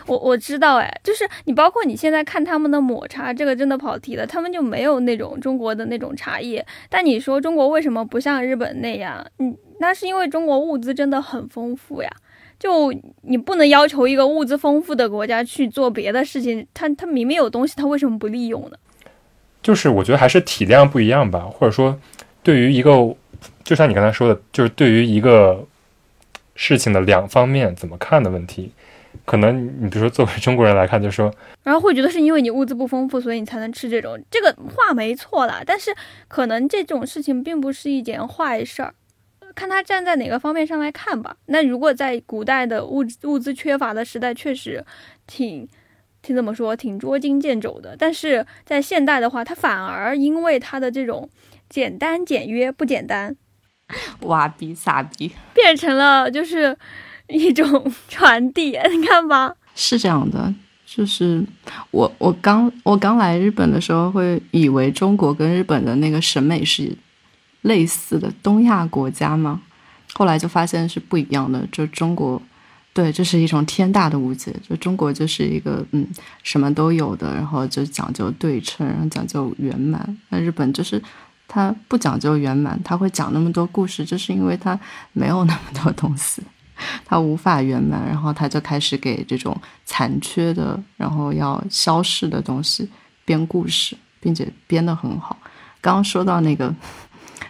[0.06, 6.64] 我我知道，哎，就是你包括你现在看他们的抹茶，这个真的跑题了，他们就没有那种中国的那种茶叶。
[6.88, 9.26] 但你说中国为什么不像日本那样？
[9.40, 12.10] 嗯，那是因为中国物资真的很丰富呀。
[12.66, 12.92] 就
[13.22, 18.76] 你不能要求一个物资丰富的国家去做别的事情，他他明明有东西，他为什么不利用呢？
[19.62, 21.96] 就是我觉得还是体量不一样吧，或者说，
[22.42, 22.90] 对于一个，
[23.62, 25.64] 就像你刚才说的，就是对于一个
[26.56, 28.72] 事情的两方面怎么看的问题，
[29.24, 35.94] 可能你比如说作为中国人来看，就说，然后会觉得是因为你物资不丰富，所以你才能吃这种，这个话没错啦，但是
[36.26, 38.92] 可能这种事情并不是一件坏事儿，
[39.56, 41.36] 看他站在哪个方面上来看吧。
[41.46, 44.84] 那如果在古代的物物资缺乏的时代，确实
[45.26, 45.68] 挺。
[46.22, 47.94] 挺怎么说，挺捉襟见肘的。
[47.96, 51.30] 但是在现代的话，它反而因为它的这种
[51.68, 53.36] 简单简约不简单，
[54.22, 56.76] 哇逼傻逼，变成了就是
[57.28, 58.76] 一种传递。
[58.90, 60.52] 你看吧，是这样的。
[60.84, 61.44] 就是
[61.92, 66.90] 我我刚我刚来日本的时候，会以为中国跟日本的那个审美是
[67.66, 69.60] 类似的东亚国家吗，
[70.14, 71.66] 后来就发现是不一样的。
[71.70, 72.40] 就中国。
[72.96, 74.50] 对，这是一种天大的误解。
[74.66, 76.08] 就中国就是一个嗯，
[76.42, 80.16] 什么都有的，然后就讲究对称，然后讲究圆满。
[80.30, 81.02] 那日本就是
[81.46, 84.80] 它不讲究圆满，它会讲那么多故事，就是因为它
[85.12, 86.42] 没有那么多东西，
[87.04, 89.54] 它无法圆满，然后它就开始给这种
[89.84, 92.88] 残缺的，然后要消逝的东西
[93.26, 95.36] 编故事，并且编得很好。
[95.82, 96.74] 刚刚说到那个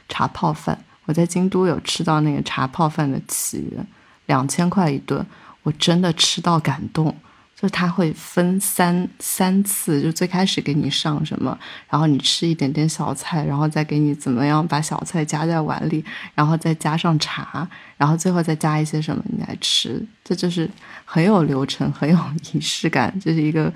[0.09, 0.79] 茶泡饭。
[1.05, 3.87] 我在京都有吃到那个茶泡饭的起源，
[4.27, 5.25] 两千块一顿，
[5.63, 7.15] 我真的吃到感动。
[7.55, 16.05] 就他会分三三次，就最开始给你上什么，然后你吃一点点小菜，然后再给你怎么样把小菜夹在碗里，
[16.35, 20.69] 然后再加上茶，然后最后再加一些什么你来吃，这就是
[21.07, 22.19] 很有流程，很有
[22.53, 23.73] 仪式感，这是一个。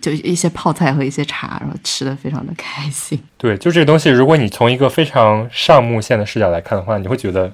[0.00, 3.20] 就一些泡菜和一些茶，然后吃的非常的开心。
[3.36, 7.52] 对，就这个东西，如果你从一个非常上目线的视角来看的话，你会觉得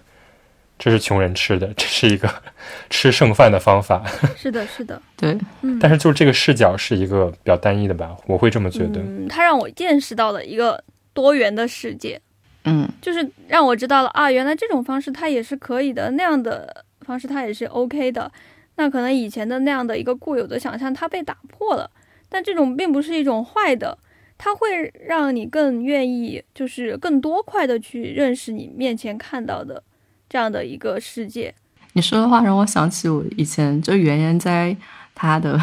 [0.78, 2.28] 这是穷人吃的，这是一个
[2.90, 4.04] 吃剩饭的方法。
[4.36, 9.00] 是的，是的，对，嗯，但是就是这个视角是一个比较单一的吧，我会这么觉得。
[9.00, 10.82] 嗯，它让我见识到了一个
[11.12, 12.20] 多元的世界，
[12.64, 18.30] 嗯就是让我知道了啊，原来这种方式它也是可以的，那样的方式它也是 OK 的。
[18.76, 21.90] 那可能以前的那样的一个固有的想象，它被打破了，
[22.28, 23.96] 但这种并不是一种坏的，
[24.36, 29.82] 它会让你更愿意，就是更多快的去认识你面前看到的
[30.28, 31.54] 这样的一个世界。
[31.92, 34.76] 你说的话让我想起我以前就圆圆在
[35.14, 35.56] 他的，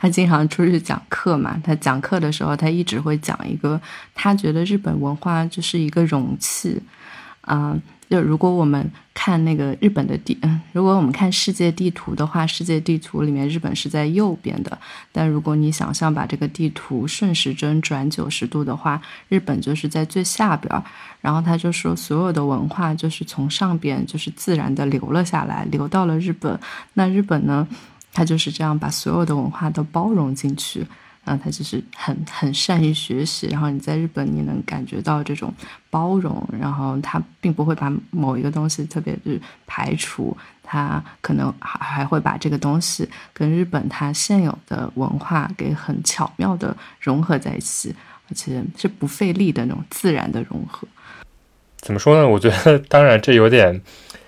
[0.00, 1.56] 他经常出去讲课嘛。
[1.62, 3.80] 他讲课的时候，他一直会讲一个，
[4.12, 6.82] 他觉得日本文化就是一个容器，
[7.42, 7.78] 啊、
[8.10, 14.76] 就如果我们看那个日本的地，嗯，如果我们看世界地图的话，世界地图里面日本是在右边的。
[15.12, 20.82] 但如果你想象把这个地图顺时针转九十度的话，日本就是在最下边。
[21.20, 26.58] 然后他就说，所有的文化就是从上边就是自然的流了下来，流到了日本。
[26.94, 27.68] 那日本呢，
[28.12, 30.84] 他就是这样把所有的文化都包容进去。
[31.24, 35.52] 然后他就是很很善于学习，然后你在日本你能感觉到这种
[35.90, 47.94] 包容，然后他并不会把某一个东西特别的排除，他可能还还会把这个东西跟日本它现有的文化给很巧妙的融合在一起，
[48.28, 50.88] 而且是不费力的那种自然的融合。
[51.78, 52.28] 怎么说呢？
[52.28, 53.80] 我觉得，当然这有点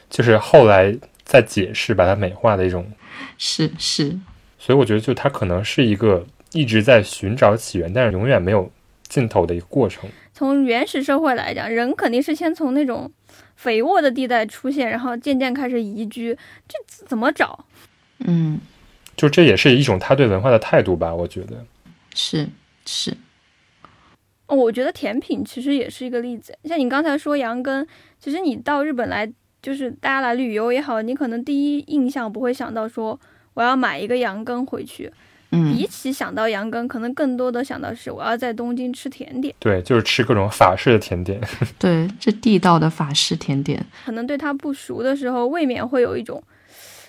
[0.09, 2.91] 就是后来再解释把它美化的一种，
[3.39, 4.19] 是是，
[4.59, 8.71] 所以我觉得就它可能是一个一直在寻找起源，但是永远没有
[9.09, 10.09] 尽头的一个过程。
[10.33, 13.11] 从原始社会来讲，人肯定是先从那种
[13.57, 16.37] 肥沃的地带出现，然后渐渐开始移居，
[16.67, 17.65] 这怎么找？
[18.19, 18.61] 嗯，
[19.17, 21.65] 就这也是一种他对文化的态度吧，我觉得。
[22.15, 22.49] 是
[22.85, 23.17] 是，
[24.47, 27.87] 哦我觉得甜品其实也是一个例子，像你刚才说羊羹，
[28.19, 29.31] 其实你到日本来，
[29.63, 33.19] 就是大家来旅游也好，你可能第一印象不会想到说
[33.55, 35.11] 我要买一个羊羹回去，
[35.53, 41.41] 嗯比起想到羊羹，可能更多的想到是我要在东京吃甜点，对，就是吃各种法式的甜点。
[41.79, 46.43] 对，这地道的法式甜点，可能对它不熟的时候，未免会有一种。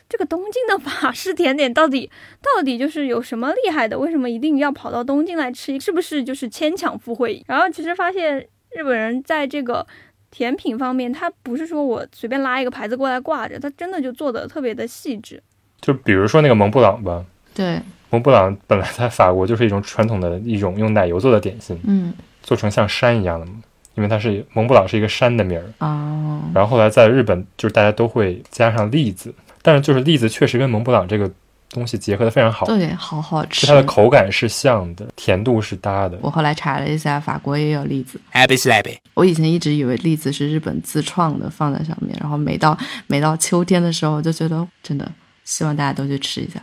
[0.09, 2.07] 这个东京的法式甜点到底
[2.39, 3.97] 到底就是有什么厉害的？
[3.97, 5.79] 为什么一定要跑到东京来吃？
[5.79, 7.41] 是不是就是牵强附会？
[7.47, 8.37] 然后其实发现
[8.71, 9.87] 日本人在这个
[10.29, 15.41] 甜品方面，他不是说我随便拉一个牌子过来挂着，他真的就做的特别的细致。
[15.81, 17.25] 就比如说那个蒙布朗吧，
[17.55, 17.81] 对，
[18.13, 23.53] 蒙布朗本来在法国就是一种传统的一种用奶油做的点心，嗯做成像山一样的嘛，
[23.95, 25.65] 因为它是蒙布朗是一个山的名儿。
[25.79, 29.33] 哦，然后后来在日本，就是大家都会加上栗子，
[29.63, 31.27] 但是就是栗子确实跟蒙布朗这个
[31.71, 33.65] 东西结合的非常好，对，好好吃。
[33.65, 36.15] 它的口感是像的，甜度是搭的。
[36.21, 38.21] 我后来查了一下，法国也有栗子。
[38.31, 38.97] Happy slappy.
[39.15, 45.11] 我以前一直以为栗子是日本自创的，放在上面，然后每到每到秋天的时候，我就觉得真的
[45.45, 46.61] 希望大家都去吃一下。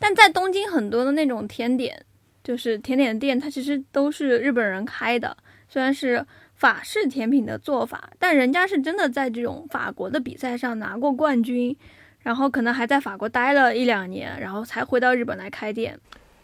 [0.00, 2.04] 但在东京很多的那种甜点，
[2.42, 5.36] 就是甜点店，它其实都是日本人开的，
[5.68, 6.26] 虽然是
[6.56, 11.76] 法式甜品的做法，但人家是真的在这种法国的比赛上拿过冠军，
[12.22, 15.96] 然后可能还在法国待了一两年，然后才回到日本来开店。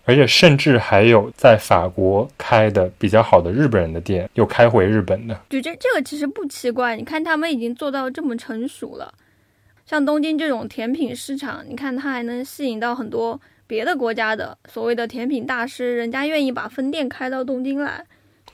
[0.05, 5.35] 而且甚至还有在法国开的比较好的日本人的店，又开回日本的。
[5.51, 9.13] 就这这个其实不奇怪，你看他们已经做到这么成熟了，
[9.87, 18.05] 像东京这种甜品市场，你看它还能吸引到很多别的国家的所谓的甜品大师，人家愿意把分店开到东京来。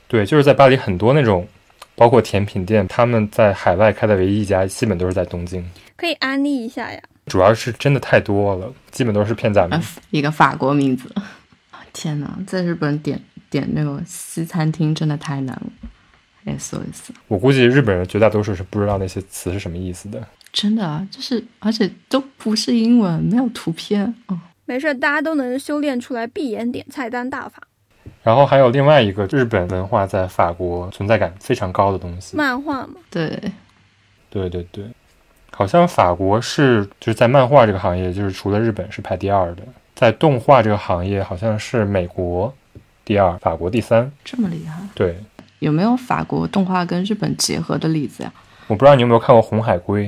[0.07, 1.47] 对，就是在巴黎很多那种，
[1.95, 5.67] 包括甜品店，他们在海外开的唯一一家，基本都是在东京。
[5.95, 7.01] 可以安利一下呀。
[7.25, 11.09] 主要是真的太多了，基本都是片假名啊。，一个法国名字。
[11.93, 13.19] 天哪，在日本点
[13.49, 15.71] 点那种西餐厅真的太难了，
[16.45, 20.21] 哎，搜一搜，我估计日本人绝大多数是不知道那些词是什么意思的。
[20.53, 24.05] 真的啊就是，而且都不是英文，没有图片。
[24.27, 27.63] 哦，没事，大家都能修炼出来闭眼点菜单大法。
[28.21, 32.37] 然后还有另外一个日本文化在法国存在感非常高的东西。
[32.37, 33.37] 漫画嘛，对，
[34.29, 34.85] 对对对，
[35.51, 39.63] 好像法国是就是在漫画这个行业，就是除了日本是排第二的，
[39.95, 42.53] 在动画这个行业好像是美国
[43.03, 44.09] 第二，法国第三。
[44.23, 44.79] 这么厉害。
[44.93, 45.17] 对，
[45.59, 48.31] 有没有法国动画跟日本结合的例子呀？
[48.67, 50.07] 我不知道你有没有看过《红海龟》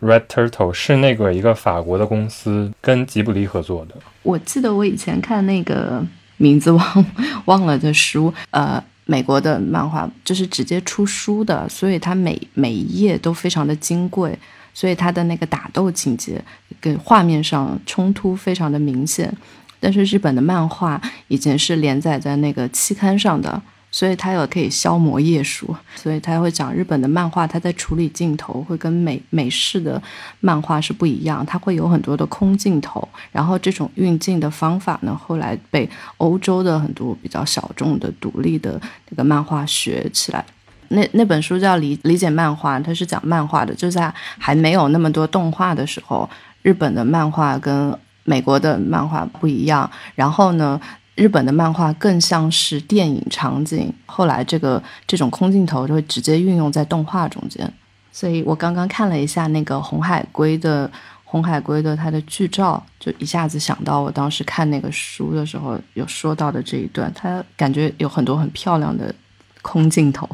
[0.00, 3.94] （Red Turtle），是那个一个法国的公司跟吉卜力合作的。
[4.22, 6.04] 我记得我以前看那个
[6.36, 7.06] 名字 忘
[7.46, 14.38] 忘了的书，呃，美国的漫画就是直接出书的，所以它每每一页都非常的金贵，
[14.74, 16.42] 所以它的那个打斗情节
[16.80, 19.32] 跟画面上冲突非常的明显。
[19.78, 23.60] 但是日本的漫画以前是连载在那个期刊上的，
[23.96, 30.02] 所以他有可以消磨页数，所以他会讲日本的漫画，它在处理镜头会跟美美式的
[30.40, 38.78] 漫画是不一样，它会有很多的空镜头，然后这种运镜的方法呢，后来被欧洲的很多比较小众的独立的
[39.08, 40.44] 那个漫画学起来。
[40.88, 46.28] 那那本书叫理理解漫画，它是讲漫画的，就在还没有那么多动画的时候，
[46.60, 49.90] 日本的漫画跟美国的漫画不一样。
[50.14, 50.78] 然后呢，
[51.16, 57.70] 日本的漫画更像是电影场景，后来这个这种空镜头就会直接运用在动画中间。
[58.12, 60.90] 所以我刚刚看了一下那个红海龟的
[61.24, 69.14] 红海龟的它的剧照，就一下子想到我当时看那个书的时候有说到的这一段，它感觉有很多很漂亮的
[69.62, 70.28] 空镜头。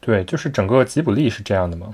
[0.00, 1.88] 对，就是整个吉卜力是这样的吗？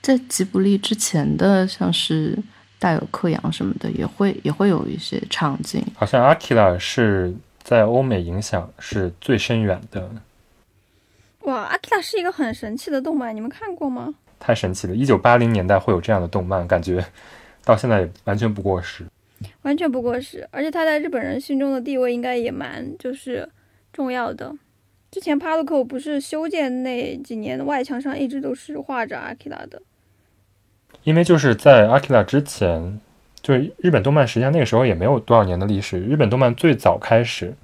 [0.00, 2.38] 在吉卜力之前的，像是
[2.78, 5.84] 大有克洋什么的，也会也会有一些场景。
[5.96, 7.34] 好像阿基拉是
[7.66, 10.08] 在欧美影响是最深远的，
[11.40, 14.14] 哇，阿基拉是一个很神奇的动漫，你们看过吗？
[14.38, 14.94] 太神奇了！
[14.94, 17.04] 一九八零年代会有这样的动漫，感觉
[17.64, 19.04] 到现在也完全不过时。
[19.62, 23.48] 完全不过时，而且他在日本人心中的地位应该也蛮就是
[23.92, 24.54] 重要的。
[25.10, 29.82] 之前帕鲁克不是修建那几年外墙上一直都是画着阿基拉的，
[31.02, 33.00] 因为就是在阿基拉之前，
[33.46, 36.00] 就是日本动漫实际上那个时候也没有多少年的历史。
[36.00, 37.54] 日本动漫最早开始，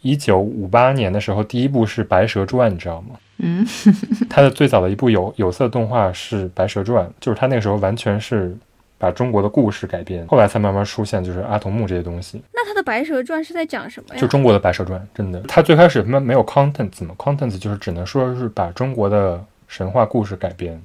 [0.00, 3.16] 一九五八年的时候，第一部是《白蛇传》，你知道吗？
[3.36, 3.62] 嗯，
[4.30, 8.56] 它的最早的一部有有色动画是《白蛇传》，就是它那个时候完全是
[8.96, 12.40] 把中国的故事改编，后来才慢慢出现就是阿童木这些东西。
[12.54, 14.20] 那它的《白蛇传》是在讲什么呀？
[14.20, 20.80] 就中国的《白蛇传》，真的，它最开始没没有 contents 嘛，contents 就是只能说是把中国的神话故事改编，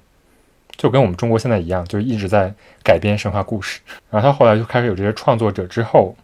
[0.76, 3.80] 就跟我们中国现在一样，就一直在改编神话故事。
[4.10, 6.16] 然后他后来就开始有这些创作者之后，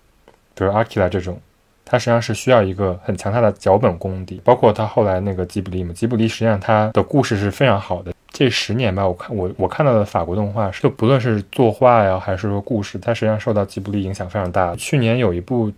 [0.55, 1.39] 比如阿基拉这种，
[1.85, 8.13] 他实际上是需要一个很强大的脚本功底，包括他后来那个吉卜力嘛，吉卜力实际上他的故事是非常好的。
[8.31, 14.75] 这十年吧，我看我我看到的法国动画，就不论是作画呀，还是说故事，它实际上受到吉卜力影响非常大。
[14.75, 15.71] 去年有一部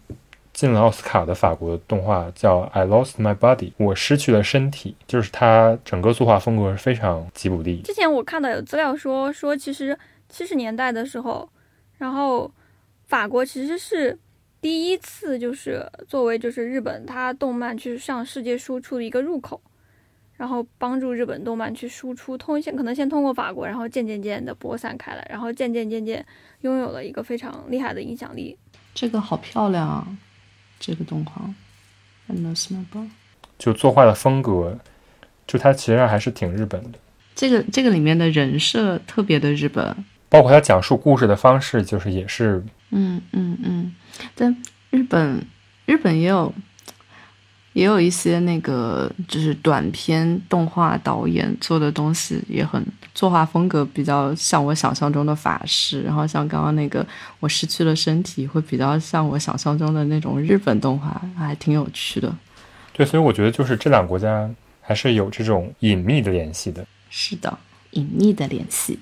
[0.53, 7.81] 进了奥斯卡的法国动画叫《I Lost My Body》，我失去了身体，就是它整个作画风格是非常吉卜力。
[7.83, 9.97] 之前我看到有资料说说，其实
[10.29, 11.49] 七十年代的时候，
[11.97, 12.51] 然后
[13.07, 14.17] 法国其实是
[14.59, 19.59] 第一次就是作为就是日本它动漫去向世界输出的一个入口，
[20.35, 26.23] 然后帮助日本动漫去输出，通先可能先通过法国，然后渐渐渐的播散开来，然后渐渐渐渐
[26.59, 28.57] 拥有了一个非常厉害的影响力。
[28.93, 30.05] 这个好漂亮啊！
[30.81, 31.41] 这个动画。
[32.27, 33.07] Ball。
[33.57, 34.79] 就作画的风格，
[35.45, 36.97] 就它其实上还是挺日本的，
[37.35, 39.95] 这个这个里面的人设特别的日本，
[40.29, 43.95] 包括他讲述故事的方式，就是也是嗯嗯嗯，
[44.33, 44.55] 但
[44.89, 45.45] 日本
[45.85, 46.53] 日本也有
[47.73, 52.83] 也有一些那个就是短片动画导演做的东西也很
[53.13, 57.05] 作画风格比较像我想象中的法式，然后像刚刚那个
[57.39, 62.33] 我失去了身体会比较像我想象中的那种日本动画，还挺有趣的。
[62.93, 64.49] 对，所以我觉得就是这两个国家
[64.81, 67.57] 还是有这种隐秘的联系的，是的，
[67.91, 68.99] 隐秘的联系。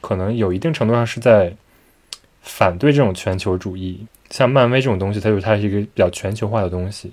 [0.00, 1.54] 可能有一定程度上是在
[2.40, 4.04] 反对这种全球主义。
[4.30, 7.12] 像漫威这种东西，它就是它是一个比较全球化的东西，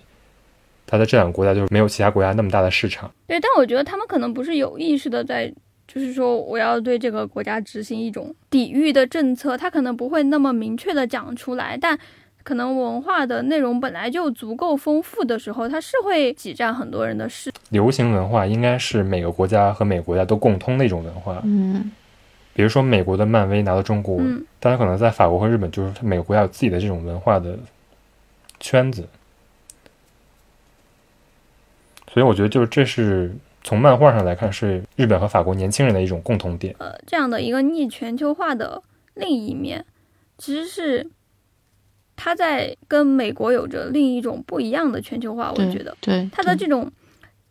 [0.88, 3.12] 它在这两个国家就是没有其他国家那么大的市场。
[3.28, 5.54] 对，但我觉得他们可能不是有意识的在，
[5.92, 11.98] 就是说我要对这个国家执行一种抵御的政策，他可能不会那么明确的讲出来，但
[12.44, 17.52] 可能文化的内容本来就足够丰富的时候，它是会挤占很多人的视。
[17.70, 21.42] 流行文化应该是每个国家和每个国家都共通的一种文化。
[21.44, 21.92] 嗯
[22.54, 27.58] 比如说美国的漫威拿到中国，嗯但它可能在法国和日本，就是每个国家有自己的这种文化的
[28.60, 29.08] 圈子。
[32.12, 33.32] 所以我觉得，就是这是
[33.70, 36.76] 从漫画上来看，是日本和法国年轻人的一种共同点。
[36.80, 38.82] 呃，这样的一个逆全球化的
[39.14, 39.86] 另一面，
[40.40, 41.08] 其实是
[42.16, 45.52] 它在跟美国有着另一种不一样的全球化。
[45.52, 46.92] 我觉得对，它的这种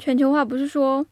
[0.01, 1.07] 全球化不是说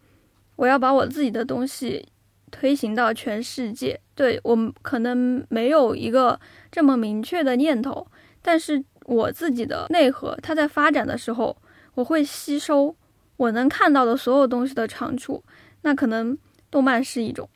[0.57, 2.05] 我要把我自己的东西
[2.51, 6.41] 推行到全世界，对我们可能没有一个
[6.73, 8.05] 这么明确的念头，
[8.43, 11.57] 但是我自己的内核，它在发展的时候，
[11.95, 12.97] 我会吸收
[13.37, 15.43] 我能看到的所有东西的长处，
[15.83, 16.37] 那可能
[16.71, 17.49] 动漫是一种。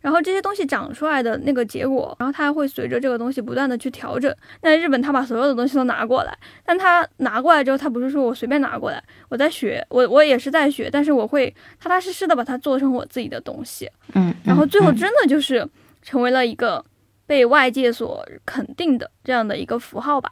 [0.00, 4.30] 然后这些东西长出来的那个结果，然后它还会随着这个东西不断的去调整。
[4.60, 11.48] 那日本他把所有的东西都拿过来，但他拿过来之后，他不是说我随便拿过来，我在学，我我也是在学，但是我会
[11.80, 13.90] 踏踏实实的把它做成我自己的东西。
[14.14, 15.66] 嗯，然后最后嗯真的就是
[16.02, 16.84] 成为了一个
[17.24, 20.30] 被外界所肯定的这样的一个符号吧。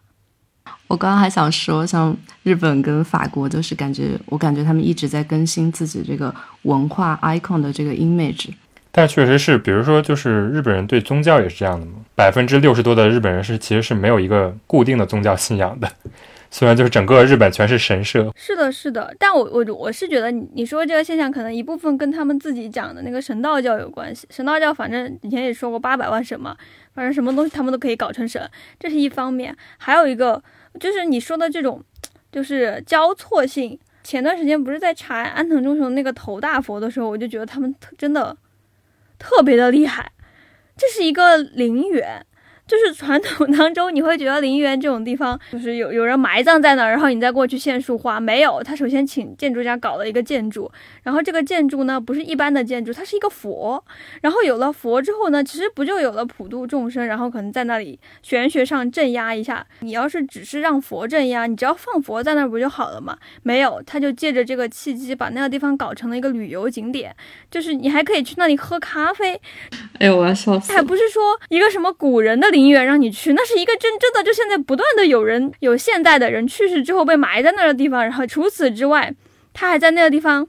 [0.89, 8.49] 我刚刚还想说，像日本跟法国，就是感觉我感觉他们一直在更新自己这个文化 icon 的这个 image。
[8.91, 11.93] 但确实是，比如说，就是日本人对宗教也是这样的嘛。
[12.15, 15.91] 百分之六十多的日本人是其实是没有一个固定的宗教信仰的，
[16.53, 18.31] 虽然就是整个日本全是神社。
[18.37, 24.27] 是的，是的，但我我我是觉得你说这个现象可能一部分跟他们自己讲的那个神道教有关系。
[24.31, 26.55] 神道教反正以前也说过八百万神嘛，
[26.95, 28.47] 反正什么东西他们都可以搞成神，
[28.79, 29.57] 这是一方面。
[29.79, 30.43] 还有一个
[30.79, 31.83] 就是你说的这种
[32.31, 33.79] 就是交错性。
[34.05, 38.37] 前段时间不是在查安藤忠雄那个头大佛的时候，我就觉得他们特真的
[39.17, 40.11] 特别的厉害。
[40.77, 42.27] 这是一个陵园，
[42.73, 48.19] 就是传统 当中，你会觉得陵园这种地方，就是有有人埋葬在那儿，然后你再过去献束花。
[48.19, 50.73] 没有，他首先请建筑家搞了一个建筑，
[51.03, 53.85] 然后这个建筑呢不是一般的建筑，它是一个佛。
[54.23, 59.67] 然后有了佛之后呢，其实不就有了普度众生，然后可能在那里玄学上镇压一下。
[59.81, 63.19] 你要是只是让佛镇压，你只要放佛在那儿不就好了嘛？
[63.43, 67.15] 没有，他就借着这个契机把那个地方搞成了一个旅游景点，
[67.51, 69.39] 就是你还可以去那里喝咖啡，
[69.99, 79.15] 哎呦，我要笑死还不是说一个什么古人的陵园让你去，那是一个真真的，就现在不断的有人有现代的人去世之后被埋在那儿的地方，然后除此之外，
[79.53, 80.47] 他还在那个地方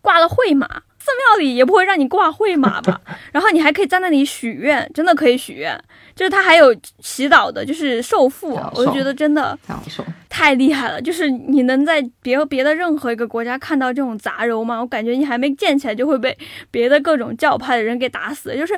[0.00, 0.66] 挂了会马。
[1.06, 3.00] 寺庙里也不会让你挂会马吧？
[3.30, 5.80] 然后你还可以在那里许愿，真的可以许愿。
[6.16, 9.56] 就是他还有祈祷的，就是受富享，我就觉得真的。
[10.28, 11.00] 太厉害了。
[11.00, 14.80] 就是你能在别别的任何一个国家看到这种杂糅吗？
[14.80, 16.36] 我感觉你还没建起来就会被
[16.72, 18.56] 别的各种教派的人给打死。
[18.56, 18.74] 就是.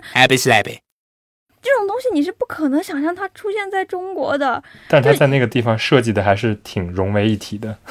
[1.69, 4.63] 这种东西你是不可能想象它出现在中国的。
[4.89, 7.77] 但他在那个地方设计的还是挺融为一体的。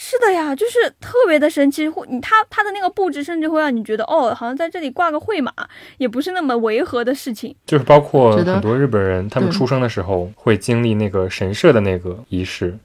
[0.00, 5.52] 是的呀，就是特别的神奇，会你它它的那个布置甚至会让你觉得哦，好像在这里挂个会马
[5.98, 7.54] 也不是那么违和的事情。
[7.66, 12.78] 就是包括很多日本人，他们出生的时候会经历那个神社的那个仪式，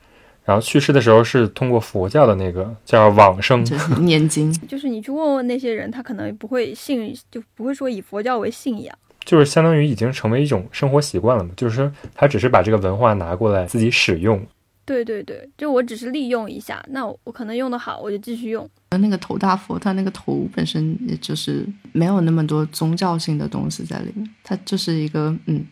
[0.44, 3.64] 然后去世的时候是通过佛教的那个叫往生。
[3.64, 8.98] 就是念经， 就是你去问问那些人，他可能不会信，就不会说以佛教为信仰。
[9.26, 14.46] 就是相当于已经成为一种生活习惯了嘛，就是说他只是把这个文化拿过来自己使用。
[14.86, 18.70] 对对对，就我只是利用一下，那我我可能用的好，我就继续用。
[19.00, 25.66] 那个头大佛，他那个头本身也就是没有那么多宗教性的东西在里面，它就是一个嗯，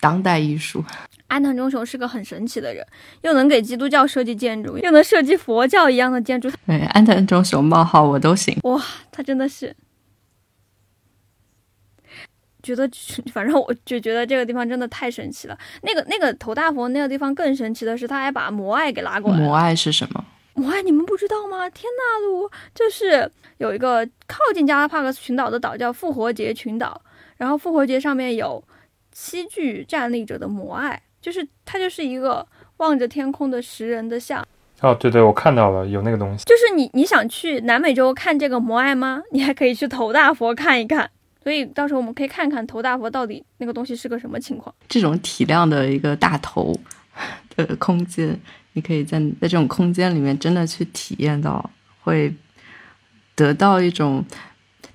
[0.00, 0.84] 当代艺术。
[1.28, 2.84] 安藤忠雄是个很神奇的人，
[3.22, 8.58] 又能给基督教设计建筑，又能设计佛教一样的建筑，对，安藤忠雄冒号我都行。
[8.64, 9.72] 哇，他真的是，
[12.62, 12.88] 觉得
[13.32, 15.58] 反正我就觉得这个地方真的太神奇了。
[15.82, 19.44] 那个那个头大佛那个地方更神奇的是，他还把摩艾给拉过来了。
[19.44, 20.24] 摩艾是什么？
[20.54, 21.70] 摩艾你们不知道吗？
[21.70, 27.00] 天呐，路就是有一个靠近加拉帕戈斯群岛的岛叫复活节群岛，
[27.36, 28.62] 然后复活节上面有
[29.12, 32.46] 七具站立着的摩艾，就是它就是一个
[32.78, 34.46] 望着天空的石人的像。
[34.82, 36.44] 哦，对对，我看到了，有那个东西。
[36.44, 39.22] 就是你你想去南美洲看这个摩艾吗？
[39.30, 41.10] 你还可以去头大佛看一看。
[41.42, 44.74] 所以到时候我们可以看看头大佛到底那个东西是个什么情况。
[44.88, 46.74] 这种体量的一个大头
[47.56, 48.38] 的空间，
[48.74, 51.70] 你可以在在这种空间里面真的去体验到，
[52.02, 52.34] 会
[53.34, 54.24] 得到一种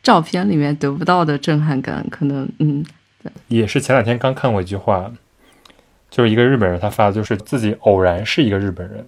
[0.04, 2.06] 照片里面得不到的震撼感。
[2.10, 2.86] 可能嗯，
[3.48, 5.12] 也是前两天刚看过一句话，
[6.12, 9.08] 就是一个日本人他发的，就是自己偶然是一个日本人。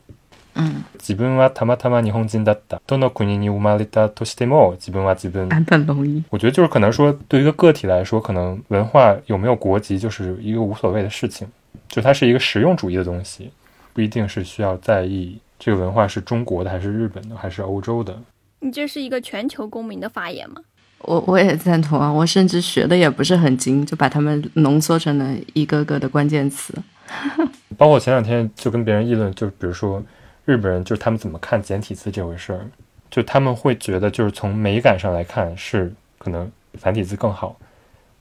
[0.57, 2.81] 嗯，自分はたまたま日本人だった。
[2.87, 5.49] どの国に生まれたとしても、自分は自分。
[5.49, 11.49] 坂本龙一，我觉得就是可能说，对于一个个体来说，可能文化有没有国籍就是一个无所谓的事情，
[11.89, 13.51] 就它是一个实用主义的东西，
[13.95, 18.15] 不一定是需要在意这个文化是中国的还是日本的还是欧洲的。
[18.61, 20.61] 你这是一个全球公民的发言吗？
[20.99, 26.75] 我我也赞同啊，我甚至学的也不是很精，就把它们浓缩成了一个个的关键词。
[27.77, 30.01] 包括前两天就跟别人议论，就比如说
[30.48, 32.66] 日本人，就是他们怎么看简体字这回事儿，
[33.12, 37.58] 就他们会觉得就是从美感上来看是可能繁体字更好，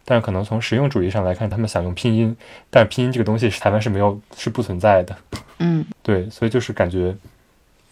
[0.05, 2.36] 但是可能从实用主义上来看，他们想用拼音，
[2.69, 5.16] 但是拼音这个东西是台湾是没有是不存在的。
[5.61, 7.16] 嗯，对，所以就是感觉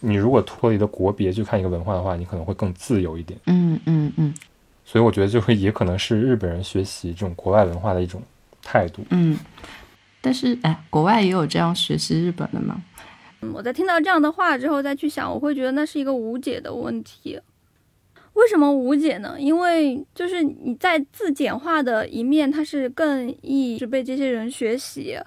[0.01, 3.39] 你如果脱离了国别去看一个文化的话，你可能会更自由一点。
[3.45, 4.33] 嗯嗯嗯
[4.83, 8.21] 所以我觉得就会也可能是日本人学习这种国外文化的一种
[8.61, 9.05] 态度。
[9.11, 9.39] 嗯。
[10.19, 12.81] 但是哎，国外也有这样学习日本的吗？
[13.53, 17.39] 我在听到这样的话之后再去想，我会觉得那是一个无解的问题。
[18.33, 19.35] 为什么无解呢？
[19.39, 25.17] 因为就是你在字简化的一面，它是更易是被这些人学习，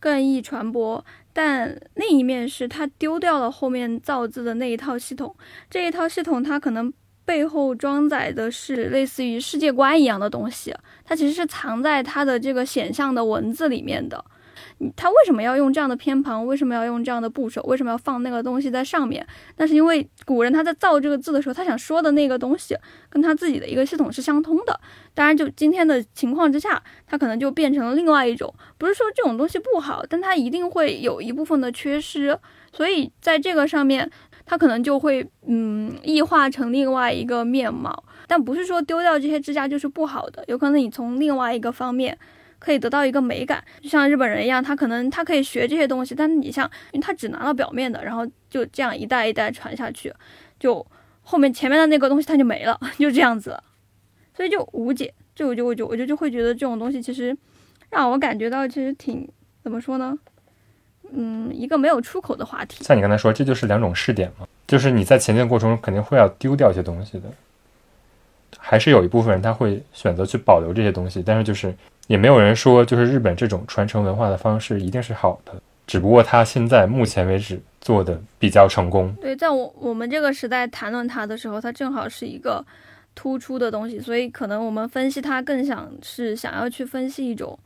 [0.00, 1.04] 更易传播。
[1.34, 5.34] 但另一面是它丢掉了后面造字的那一套系统，
[5.68, 6.90] 这一套系统它可能
[7.24, 10.74] 背后装载的是类似于世界观一样的东西，
[11.04, 14.24] 它其实是藏在它的这个显象的文字里面的。
[14.96, 16.46] 他为什么要用这样的偏旁？
[16.46, 17.62] 为什么要用这样的部首？
[17.62, 19.26] 为什么要放那个东西在上面？
[19.56, 22.76] 那是因为古人他在造这个字的时候，他想说的那个东西
[23.08, 24.78] 跟他自己的一个系统是相通的。
[25.14, 28.52] 当然，就今天的情况之下，它可能就变成了另外一种。
[28.76, 32.38] 不是说这种东西不好，但它一定会有一部分的缺失。
[32.72, 34.10] 所以在这个上面，
[34.44, 38.04] 它可能就会嗯异化成另外一个面貌。
[38.26, 42.18] 但不是说丢掉这些支架就是不好的，有可能你从另外一个方面。
[42.64, 50.10] 可以得到一个美感，就像日本人一样，他可能他可以学这些东西，但是你像，因为他只拿到表面的，然后就这样一代一代传下去，
[50.58, 50.84] 就
[51.20, 53.62] 后面前面的那个东西它就没了， 就这样子了，
[54.34, 55.12] 所以就无解。
[55.34, 57.36] 就我就我就我就就会觉得这种东西其实
[57.90, 59.28] 让我感觉到其实挺
[59.62, 60.16] 怎么说呢？
[61.12, 62.82] 嗯，一个没有出口的话题。
[62.84, 67.28] 像你刚才说，这就是两种试点嘛，就是你在前进过程中肯定会要丢掉一些东西的，
[68.58, 71.74] 还是有一部分人他会选择去保留这些东西，但是就是
[72.06, 75.52] 也没有人说就是日本这种传承文化的方式一定是好的，
[75.86, 79.14] 只不过他现在目前为止做的比较成功。
[79.20, 82.64] 对，在我我们这个时代谈论它的时候，它正好是一个
[83.14, 87.58] 突出的东西，所以可能我们分析它更想是想要去分析一种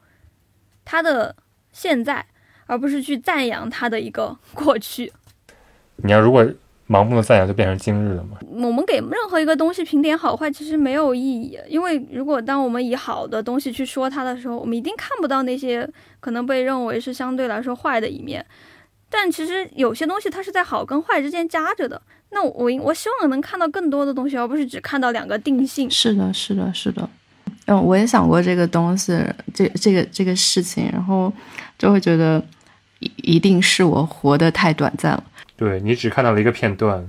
[0.85, 1.35] 它的
[1.73, 2.25] 现在，
[2.67, 5.13] 而不是去赞扬它的一个过去。
[5.97, 6.47] 你要如果
[6.89, 8.39] 盲目的赞扬，就变成今日了嘛？
[8.51, 15.89] 我们给任何一个东西评点好坏，其实没有意义，因为如果当我们以好的东西去说它的时候，我们一定看不到那些
[16.19, 18.45] 可能被认为是相对来说坏的一面。
[19.11, 22.01] 但其实有些东西它是在好跟坏之间夹着的。
[22.31, 25.91] 那我我希望能看到更多的东西，而不是只看到两个定性。
[25.91, 27.09] 是的，是的，是的。
[27.67, 29.19] 嗯，我也想过这个东西，
[29.55, 31.33] 这这个这个事情，然后
[31.79, 32.43] 就会觉得
[32.99, 35.25] 一一定是我活得太短暂了。
[35.59, 37.05] 对你只看到了一个片段，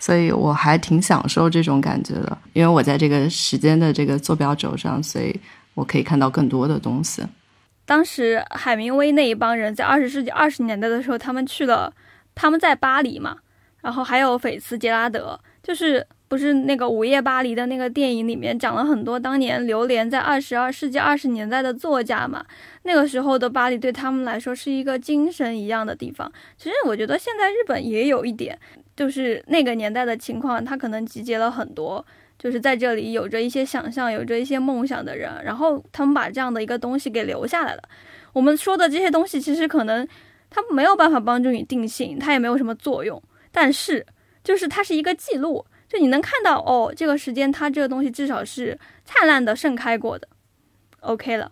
[0.00, 5.40] 所以我还挺享受这种感觉的，因为我在这个时间的这个坐标轴上，所以
[5.74, 7.22] 我可以看到更多的东西。
[7.86, 11.92] 当时海明威那一帮人在二十世纪二十年代的时候，他们去了，
[12.34, 13.36] 他们在巴黎嘛，
[13.80, 22.44] 然后还有菲茨杰拉德，就是不是那个《午夜巴黎》的那个电影里面讲了很多当年流连在二十二世纪二十年代的作家嘛。
[22.84, 26.30] 那个时候的巴黎对他们来说是一个精神一样的地方。
[26.56, 28.58] 其实我觉得现在日本也有一点，
[28.96, 32.04] 就是那个年代的情况，他可能集结了很多，
[32.38, 37.82] 就是在这里有着一些想象、有着一些梦想的人，然后他们把这样的一个东西给留下来了。
[38.32, 40.06] 我们说的这些东西，其实可能
[40.48, 43.22] 它没有办法帮助你定性，它也没有什么作用，
[43.52, 44.06] 但是
[44.42, 45.66] 就是它是一个记录。
[45.88, 50.28] 就你能看到哦，这个时间它这个东西至少是灿烂的盛开过的
[51.00, 51.50] ，OK 了。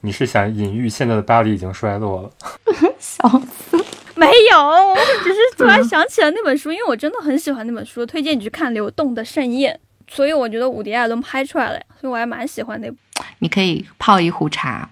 [0.00, 2.30] 你是想隐喻现在的巴黎已经衰落了？
[2.98, 3.76] 笑死！
[4.14, 9.78] 没有，我只是突然想起了那本书，因为我真的很喜欢那本书，推荐你去看《流动的盛宴》。
[10.12, 12.96] 所以我觉得伍迪·艾伦拍出来了呀，所以我还蛮喜欢那部。
[13.38, 14.90] 你可以泡一壶茶。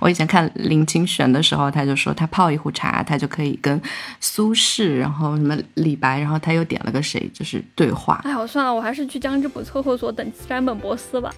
[0.00, 3.80] 我以前看林清玄的时候，他就说他泡一壶茶，他就可以跟
[4.20, 8.20] 苏轼，然后什么李白，然后他又点了个谁，就是对话。
[8.24, 11.32] 哎，我算了，我还是去江之浦凑凑所，等山本博司吧。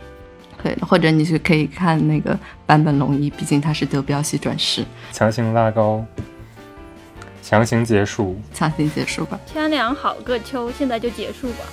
[0.62, 4.84] 对，或者你是可以看那个坂本龙一，毕竟他是德彪西转世。
[5.12, 6.04] 强行拉高。
[7.42, 9.40] 强行结束，强行结束吧。
[9.46, 11.64] 天凉好个秋，现在就结束吧。